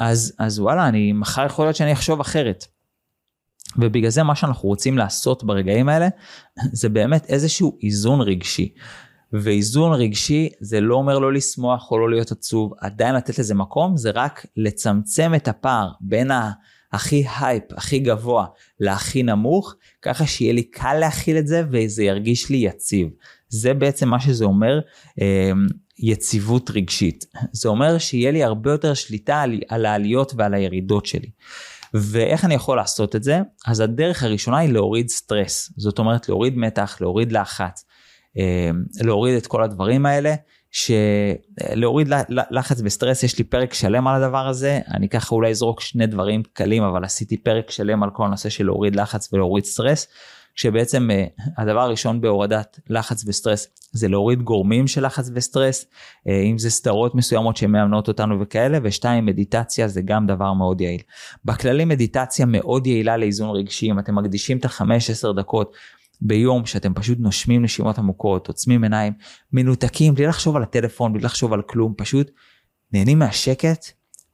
[0.00, 2.66] אז, אז וואלה, אני מחר יכול להיות שאני אחשוב אחרת.
[3.78, 6.08] ובגלל זה מה שאנחנו רוצים לעשות ברגעים האלה,
[6.80, 8.74] זה באמת איזשהו איזון רגשי.
[9.32, 13.96] ואיזון רגשי זה לא אומר לא לשמוח או לא להיות עצוב, עדיין לתת לזה מקום,
[13.96, 16.30] זה רק לצמצם את הפער בין
[16.92, 18.46] הכי הייפ, הכי גבוה,
[18.80, 23.08] להכי נמוך, ככה שיהיה לי קל להכיל את זה וזה ירגיש לי יציב.
[23.48, 24.80] זה בעצם מה שזה אומר
[25.20, 25.50] אה,
[25.98, 27.24] יציבות רגשית.
[27.52, 31.30] זה אומר שיהיה לי הרבה יותר שליטה על, על העליות ועל הירידות שלי.
[31.94, 33.40] ואיך אני יכול לעשות את זה?
[33.66, 37.84] אז הדרך הראשונה היא להוריד סטרס, זאת אומרת להוריד מתח, להוריד לחץ,
[39.00, 40.34] להוריד את כל הדברים האלה.
[40.70, 46.06] שלהוריד לחץ וסטרס יש לי פרק שלם על הדבר הזה אני ככה אולי אזרוק שני
[46.06, 50.08] דברים קלים אבל עשיתי פרק שלם על כל הנושא של להוריד לחץ ולהוריד סטרס.
[50.56, 51.24] שבעצם אה,
[51.58, 55.86] הדבר הראשון בהורדת לחץ וסטרס זה להוריד גורמים של לחץ וסטרס
[56.28, 61.00] אה, אם זה סדרות מסוימות שמאמנות אותנו וכאלה ושתיים מדיטציה זה גם דבר מאוד יעיל.
[61.44, 65.76] בכללי מדיטציה מאוד יעילה לאיזון רגשי אם אתם מקדישים את החמש עשר דקות
[66.20, 69.12] ביום שאתם פשוט נושמים נשימות עמוקות, עוצמים עיניים,
[69.52, 72.30] מנותקים, בלי לחשוב על הטלפון, בלי לחשוב על כלום, פשוט
[72.92, 73.86] נהנים מהשקט,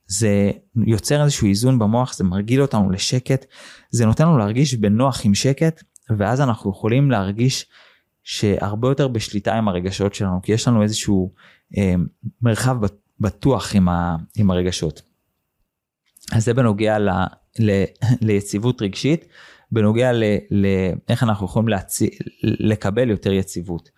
[0.06, 0.50] זה
[0.86, 3.44] יוצר איזשהו איזון במוח, זה מרגיל אותנו לשקט,
[3.90, 5.82] זה נותן לנו להרגיש בנוח עם שקט,
[6.18, 7.66] ואז אנחנו יכולים להרגיש
[8.22, 11.32] שהרבה יותר בשליטה עם הרגשות שלנו, כי יש לנו איזשהו
[11.78, 11.94] אה,
[12.42, 12.76] מרחב
[13.20, 15.02] בטוח עם, ה, עם הרגשות.
[16.32, 17.08] אז זה בנוגע ל,
[17.58, 17.84] ל,
[18.20, 19.24] ליציבות רגשית.
[19.72, 20.12] בנוגע
[20.50, 22.10] לאיך אנחנו יכולים להצי...
[22.42, 23.90] לקבל יותר יציבות.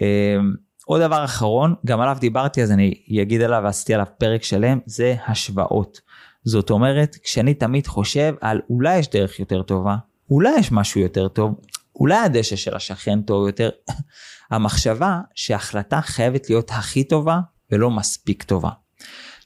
[0.00, 0.54] אמ,
[0.86, 5.16] עוד דבר אחרון, גם עליו דיברתי אז אני אגיד עליו ועשיתי עליו פרק שלם, זה
[5.26, 6.00] השוואות.
[6.44, 9.96] זאת אומרת, כשאני תמיד חושב על אולי יש דרך יותר טובה,
[10.30, 11.54] אולי יש משהו יותר טוב,
[11.96, 13.70] אולי הדשא של השכן טוב יותר,
[14.50, 17.40] המחשבה שההחלטה חייבת להיות הכי טובה
[17.72, 18.70] ולא מספיק טובה.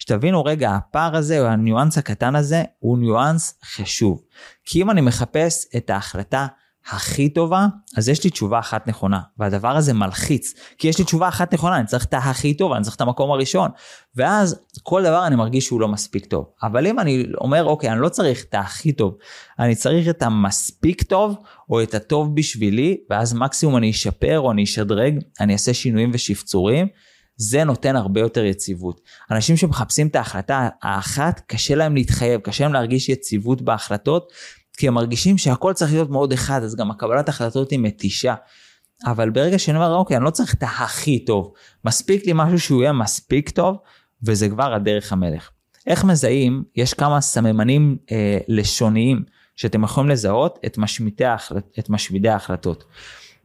[0.03, 4.23] שתבינו רגע, הפער הזה או הניואנס הקטן הזה הוא ניואנס חשוב.
[4.65, 6.47] כי אם אני מחפש את ההחלטה
[6.91, 11.29] הכי טובה, אז יש לי תשובה אחת נכונה, והדבר הזה מלחיץ, כי יש לי תשובה
[11.29, 13.71] אחת נכונה, אני צריך את הכי טוב, אני צריך את המקום הראשון,
[14.17, 16.45] ואז כל דבר אני מרגיש שהוא לא מספיק טוב.
[16.63, 19.17] אבל אם אני אומר, אוקיי, אני לא צריך את הכי טוב,
[19.59, 21.37] אני צריך את המספיק טוב,
[21.71, 26.87] או את הטוב בשבילי, ואז מקסימום אני אשפר או אני אשדרג, אני אעשה שינויים ושפצורים,
[27.37, 29.01] זה נותן הרבה יותר יציבות.
[29.31, 34.33] אנשים שמחפשים את ההחלטה האחת, קשה להם להתחייב, קשה להם להרגיש יציבות בהחלטות,
[34.77, 38.35] כי הם מרגישים שהכל צריך להיות מאוד אחד, אז גם הקבלת החלטות היא מתישה.
[39.07, 41.53] אבל ברגע שאני אומר, אוקיי, אני לא צריך את הכי טוב,
[41.85, 43.77] מספיק לי משהו שהוא יהיה מספיק טוב,
[44.23, 45.51] וזה כבר הדרך המלך.
[45.87, 46.65] איך מזהים?
[46.77, 49.23] יש כמה סממנים אה, לשוניים
[49.57, 52.85] שאתם יכולים לזהות את משמידי, ההחלט, את משמידי ההחלטות.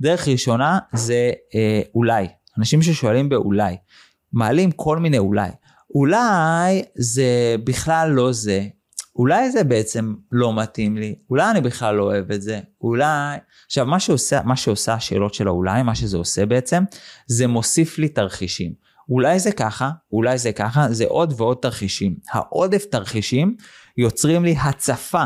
[0.01, 2.27] דרך ראשונה זה אה, אולי.
[2.57, 3.75] אנשים ששואלים באולי,
[4.33, 5.49] מעלים כל מיני אולי.
[5.95, 8.67] אולי זה בכלל לא זה,
[9.15, 13.37] אולי זה בעצם לא מתאים לי, אולי אני בכלל לא אוהב את זה, אולי...
[13.65, 16.83] עכשיו מה שעושה, מה שעושה השאלות של האולי, מה שזה עושה בעצם,
[17.27, 18.73] זה מוסיף לי תרחישים.
[19.09, 22.15] אולי זה ככה, אולי זה ככה, זה עוד ועוד תרחישים.
[22.31, 23.55] העודף תרחישים
[23.97, 25.23] יוצרים לי הצפה,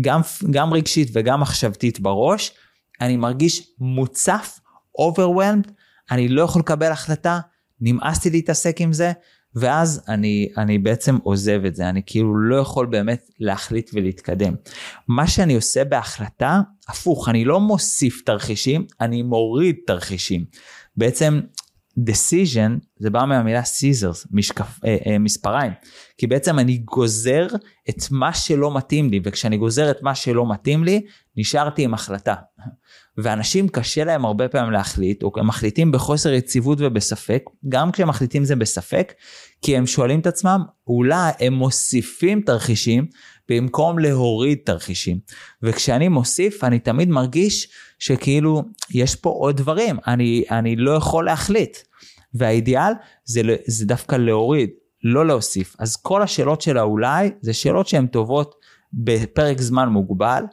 [0.00, 2.52] גם, גם רגשית וגם מחשבתית בראש,
[3.00, 4.60] אני מרגיש מוצף,
[5.00, 5.70] overwhelmed,
[6.12, 7.40] אני לא יכול לקבל החלטה,
[7.80, 9.12] נמאסתי להתעסק עם זה,
[9.54, 14.54] ואז אני, אני בעצם עוזב את זה, אני כאילו לא יכול באמת להחליט ולהתקדם.
[15.08, 20.44] מה שאני עושה בהחלטה, הפוך, אני לא מוסיף תרחישים, אני מוריד תרחישים.
[20.96, 21.40] בעצם
[21.98, 25.72] decision זה בא מהמילה scissors, משקף, אה, אה, מספריים,
[26.18, 27.46] כי בעצם אני גוזר
[27.90, 31.00] את מה שלא מתאים לי, וכשאני גוזר את מה שלא מתאים לי,
[31.36, 32.34] נשארתי עם החלטה.
[33.18, 38.44] ואנשים קשה להם הרבה פעמים להחליט, או הם מחליטים בחוסר יציבות ובספק, גם כשהם מחליטים
[38.44, 39.12] זה בספק,
[39.62, 43.06] כי הם שואלים את עצמם, אולי הם מוסיפים תרחישים
[43.48, 45.18] במקום להוריד תרחישים.
[45.62, 51.76] וכשאני מוסיף, אני תמיד מרגיש שכאילו, יש פה עוד דברים, אני, אני לא יכול להחליט.
[52.34, 52.92] והאידיאל
[53.24, 54.70] זה, זה דווקא להוריד,
[55.04, 55.76] לא להוסיף.
[55.78, 58.54] אז כל השאלות של האולי, זה שאלות שהן טובות
[58.92, 60.44] בפרק זמן מוגבל.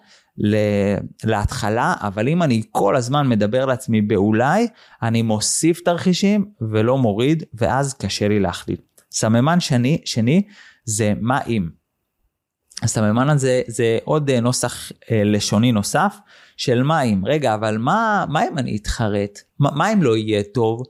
[1.23, 4.67] להתחלה, אבל אם אני כל הזמן מדבר לעצמי באולי,
[5.02, 8.82] אני מוסיף תרחישים ולא מוריד, ואז קשה לי להחליט.
[9.12, 10.41] סממן שני, שני
[10.86, 11.69] זה מה אם.
[12.82, 16.17] הסממן הזה זה עוד אה, נוסח אה, לשוני נוסף
[16.58, 17.25] של מה אם.
[17.25, 19.39] רגע, אבל מה, מה אם אני אתחרט?
[19.60, 20.84] מה, מה אם לא יהיה טוב?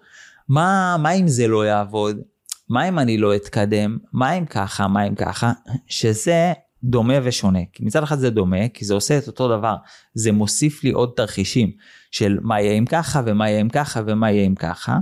[0.49, 2.17] מה, מה אם זה לא יעבוד?
[2.69, 3.97] מה אם אני לא אתקדם?
[4.13, 4.87] מה אם ככה?
[4.87, 5.51] מה אם ככה?
[5.87, 7.59] שזה דומה ושונה.
[7.73, 9.75] כי מצד אחד זה דומה, כי זה עושה את אותו דבר.
[10.13, 11.71] זה מוסיף לי עוד תרחישים
[12.11, 14.97] של מה יהיה אם ככה, ומה יהיה אם ככה, ומה יהיה אם ככה.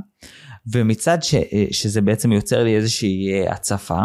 [0.74, 1.36] ומצד ש,
[1.72, 4.02] שזה בעצם יוצר לי איזושהי אה, הצפה.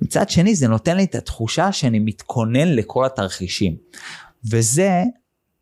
[0.00, 3.76] מצד שני זה נותן לי את התחושה שאני מתכונן לכל התרחישים.
[4.50, 5.02] וזה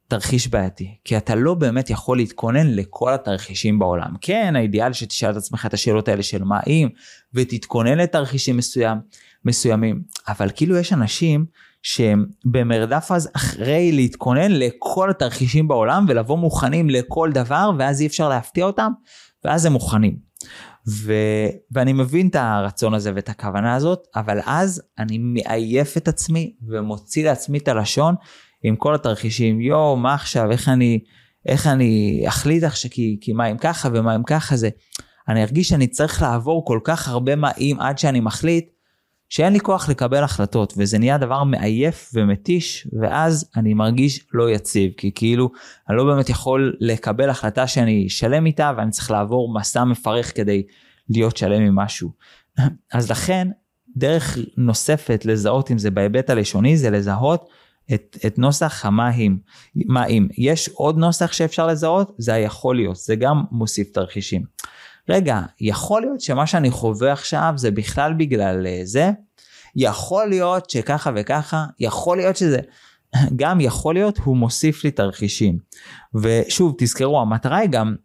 [0.08, 4.14] תרחיש בעייתי, כי אתה לא באמת יכול להתכונן לכל התרחישים בעולם.
[4.20, 6.88] כן, האידיאל שתשאל את עצמך את השאלות האלה של מה אם,
[7.34, 8.98] ותתכונן לתרחישים מסוים,
[9.44, 11.46] מסוימים, אבל כאילו יש אנשים
[11.82, 18.28] שהם במרדף אז אחרי להתכונן לכל התרחישים בעולם ולבוא מוכנים לכל דבר ואז אי אפשר
[18.28, 18.92] להפתיע אותם
[19.44, 20.16] ואז הם מוכנים.
[20.88, 21.12] ו...
[21.72, 27.24] ואני מבין את הרצון הזה ואת הכוונה הזאת, אבל אז אני מעייף את עצמי ומוציא
[27.24, 28.14] לעצמי את הלשון
[28.62, 31.00] עם כל התרחישים, יואו, מה עכשיו, איך אני,
[31.46, 34.68] איך אני אחליט עכשיו, כי, כי מה אם ככה ומה אם ככה זה,
[35.28, 38.68] אני ארגיש שאני צריך לעבור כל כך הרבה מה אם עד שאני מחליט,
[39.28, 44.92] שאין לי כוח לקבל החלטות, וזה נהיה דבר מעייף ומתיש, ואז אני מרגיש לא יציב,
[44.96, 45.50] כי כאילו
[45.88, 50.62] אני לא באמת יכול לקבל החלטה שאני שלם איתה, ואני צריך לעבור מסע מפרך כדי
[51.10, 52.12] להיות שלם עם משהו.
[52.94, 53.48] אז לכן,
[53.96, 57.48] דרך נוספת לזהות אם זה בהיבט הלשוני, זה לזהות
[57.94, 59.36] את, את נוסח המה אם.
[59.74, 60.28] מה אם.
[60.38, 62.14] יש עוד נוסח שאפשר לזהות?
[62.18, 64.42] זה היכול להיות, זה גם מוסיף תרחישים.
[65.08, 69.10] רגע, יכול להיות שמה שאני חווה עכשיו זה בכלל בגלל אה, זה?
[69.76, 72.58] יכול להיות שככה וככה, יכול להיות שזה...
[73.36, 75.58] גם יכול להיות, הוא מוסיף לי תרחישים.
[76.14, 77.96] ושוב, תזכרו, המטרה היא גם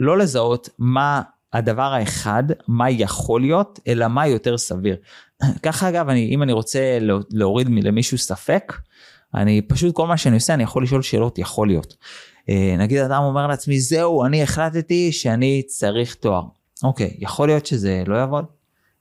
[0.00, 1.22] לא לזהות מה
[1.52, 4.96] הדבר האחד, מה יכול להיות, אלא מה יותר סביר.
[5.62, 6.98] ככה אגב, אני, אם אני רוצה
[7.30, 8.72] להוריד למישהו ספק,
[9.34, 11.94] אני פשוט כל מה שאני עושה, אני יכול לשאול שאלות יכול להיות.
[12.48, 16.42] אה, נגיד אדם אומר לעצמי, זהו, אני החלטתי שאני צריך תואר.
[16.82, 18.44] אוקיי, יכול להיות שזה לא יעבוד?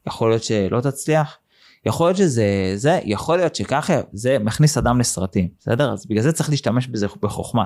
[0.07, 1.37] יכול להיות שלא תצליח?
[1.85, 5.93] יכול להיות שזה זה, יכול להיות שככה, זה מכניס אדם לסרטים, בסדר?
[5.93, 7.63] אז בגלל זה צריך להשתמש בזה בחוכמה.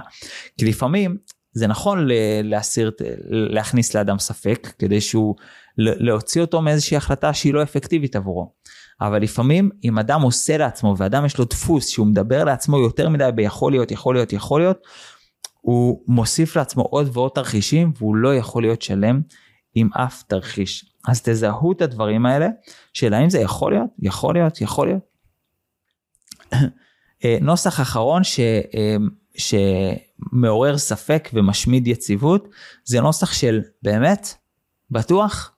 [0.57, 1.17] כי לפעמים
[1.53, 2.07] זה נכון
[2.43, 2.91] להסיר,
[3.29, 5.35] להכניס לאדם ספק, כדי שהוא,
[5.77, 8.51] להוציא אותו מאיזושהי החלטה שהיא לא אפקטיבית עבורו.
[9.01, 13.29] אבל לפעמים אם אדם עושה לעצמו ואדם יש לו דפוס שהוא מדבר לעצמו יותר מדי
[13.35, 14.77] ביכול להיות, יכול להיות, יכול להיות,
[15.61, 19.21] הוא מוסיף לעצמו עוד ועוד תרחישים והוא לא יכול להיות שלם
[19.75, 20.85] עם אף תרחיש.
[21.07, 22.47] אז תזהו את הדברים האלה
[22.93, 25.03] של האם זה יכול להיות, יכול להיות, יכול להיות.
[27.25, 28.95] אה, נוסח אחרון ש, אה,
[29.37, 32.47] שמעורר ספק ומשמיד יציבות
[32.83, 34.33] זה נוסח של באמת,
[34.91, 35.55] בטוח,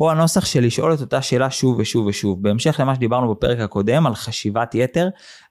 [0.00, 2.42] או הנוסח של לשאול את אותה שאלה שוב ושוב ושוב.
[2.42, 5.08] בהמשך למה שדיברנו בפרק הקודם על חשיבת יתר,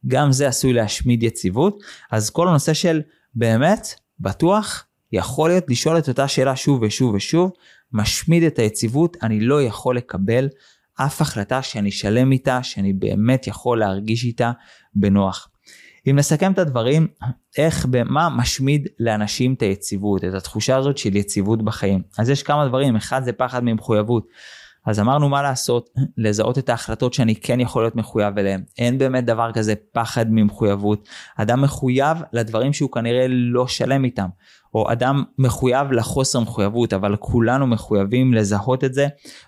[0.07, 1.79] גם זה עשוי להשמיד יציבות.
[2.11, 3.01] אז כל הנושא של
[3.35, 3.87] באמת,
[4.19, 7.51] בטוח, יכול להיות לשאול את אותה שאלה שוב ושוב ושוב,
[7.91, 10.49] משמיד את היציבות, אני לא יכול לקבל
[10.95, 14.51] אף החלטה שאני שלם איתה, שאני באמת יכול להרגיש איתה
[14.95, 15.49] בנוח.
[16.07, 17.07] אם נסכם את הדברים,
[17.57, 22.01] איך, מה משמיד לאנשים את היציבות, את התחושה הזאת של יציבות בחיים.
[22.19, 24.27] אז יש כמה דברים, אחד זה פחד ממחויבות.
[24.85, 28.63] אז אמרנו מה לעשות, לזהות את ההחלטות שאני כן יכול להיות מחויב אליהן.
[28.77, 31.07] אין באמת דבר כזה פחד ממחויבות.
[31.37, 34.27] אדם מחויב לדברים שהוא כנראה לא שלם איתם.
[34.73, 39.07] או אדם מחויב לחוסר מחויבות, אבל כולנו מחויבים לזהות את זה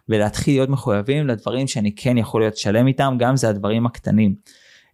[0.10, 4.36] ולהתחיל להיות מחויבים לדברים שאני כן יכול להיות שלם איתם, גם זה הדברים הקטנים.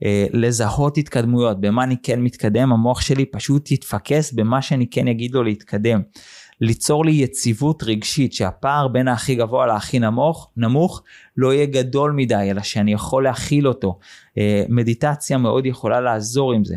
[0.05, 5.31] אה, לזהות התקדמויות, במה אני כן מתקדם, המוח שלי פשוט יתפקס במה שאני כן אגיד
[5.31, 6.01] לו להתקדם.
[6.61, 11.03] ליצור לי יציבות רגשית, שהפער בין הכי גבוה להכי נמוך, נמוך
[11.37, 13.99] לא יהיה גדול מדי, אלא שאני יכול להכיל אותו.
[14.37, 16.75] אה, מדיטציה מאוד יכולה לעזור עם זה.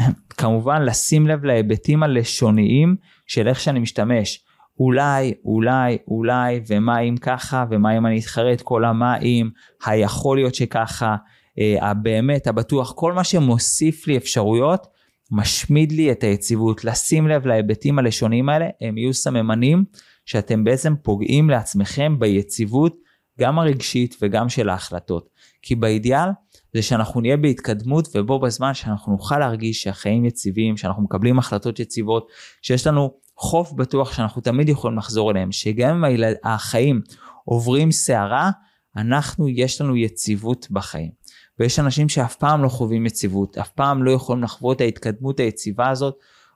[0.38, 4.44] כמובן לשים לב להיבטים הלשוניים של איך שאני משתמש.
[4.78, 9.50] אולי, אולי, אולי, ומה אם ככה, ומה אם אני אתחרט כל המה אם,
[9.84, 11.16] היכול להיות שככה,
[11.58, 14.86] אה, הבאמת, הבטוח, כל מה שמוסיף לי אפשרויות,
[15.32, 16.84] משמיד לי את היציבות.
[16.84, 19.84] לשים לב להיבטים הלשוניים האלה, הם יהיו סממנים
[20.26, 22.96] שאתם בעצם פוגעים לעצמכם ביציבות,
[23.40, 25.28] גם הרגשית וגם של ההחלטות.
[25.62, 26.28] כי באידיאל
[26.74, 32.28] זה שאנחנו נהיה בהתקדמות ובו בזמן שאנחנו נוכל להרגיש שהחיים יציבים, שאנחנו מקבלים החלטות יציבות,
[32.62, 37.00] שיש לנו חוף בטוח שאנחנו תמיד יכולים לחזור אליהם, שגם אם החיים
[37.44, 38.50] עוברים סערה,
[38.96, 41.21] אנחנו, יש לנו יציבות בחיים.
[41.62, 45.88] ויש אנשים שאף פעם לא חווים יציבות, אף פעם לא יכולים לחוות את ההתקדמות היציבה
[45.88, 46.14] הזאת,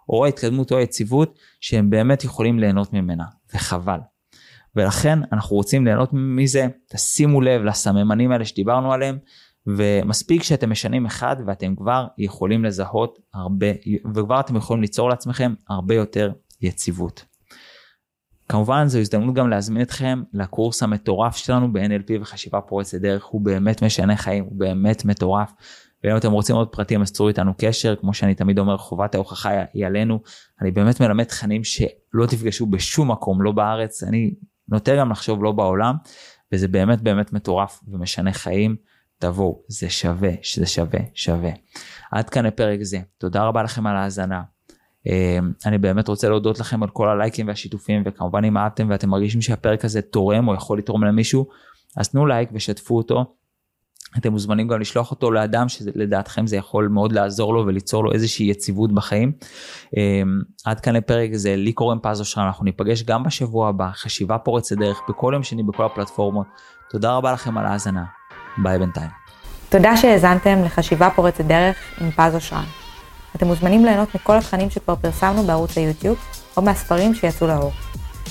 [0.08, 3.98] או ההתקדמות או היציבות, שהם באמת יכולים ליהנות ממנה, וחבל.
[4.76, 9.18] ולכן אנחנו רוצים ליהנות מזה, תשימו לב לסממנים האלה שדיברנו עליהם,
[9.66, 13.66] ומספיק שאתם משנים אחד ואתם כבר יכולים לזהות הרבה,
[14.14, 17.24] וכבר אתם יכולים ליצור לעצמכם הרבה יותר יציבות.
[18.48, 23.82] כמובן זו הזדמנות גם להזמין אתכם לקורס המטורף שלנו ב-NLP וחשיבה פורצת דרך, הוא באמת
[23.82, 25.52] משנה חיים, הוא באמת מטורף.
[26.04, 29.50] ואם אתם רוצים עוד פרטים אז צרו איתנו קשר, כמו שאני תמיד אומר, חובת ההוכחה
[29.72, 30.20] היא עלינו.
[30.60, 34.34] אני באמת מלמד תכנים שלא תפגשו בשום מקום, לא בארץ, אני
[34.68, 35.94] נוטה גם לחשוב לא בעולם,
[36.52, 38.76] וזה באמת באמת מטורף ומשנה חיים.
[39.18, 41.50] תבואו, זה שווה, שזה שווה, שווה.
[42.12, 42.98] עד כאן לפרק זה.
[43.18, 44.42] תודה רבה לכם על ההאזנה.
[45.06, 49.42] אמ, אני באמת רוצה להודות לכם על כל הלייקים והשיתופים וכמובן אם אהבתם ואתם מרגישים
[49.42, 51.46] שהפרק הזה תורם או יכול לתרום למישהו
[51.96, 53.24] אז תנו לייק ושתפו אותו.
[54.18, 58.46] אתם מוזמנים גם לשלוח אותו לאדם שלדעתכם זה יכול מאוד לעזור לו וליצור לו איזושהי
[58.46, 59.32] יציבות בחיים.
[59.96, 64.38] אמ, עד כאן לפרק הזה לי קוראים פז אושרה אנחנו ניפגש גם בשבוע הבא חשיבה
[64.38, 66.46] פורצת דרך בכל יום שני בכל הפלטפורמות.
[66.90, 68.04] תודה רבה לכם על ההאזנה.
[68.62, 69.10] ביי בינתיים.
[69.68, 72.85] תודה שהאזנתם לחשיבה פורצת דרך עם פז אושרן.
[73.36, 76.16] אתם מוזמנים ליהנות מכל התכנים שכבר פרסמנו בערוץ היוטיוב,
[76.56, 77.72] או מהספרים שיצאו לאור.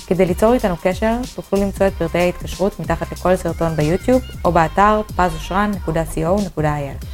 [0.08, 5.02] כדי ליצור איתנו קשר, תוכלו למצוא את פרטי ההתקשרות מתחת לכל סרטון ביוטיוב, או באתר
[5.18, 7.06] pazosran.co.il.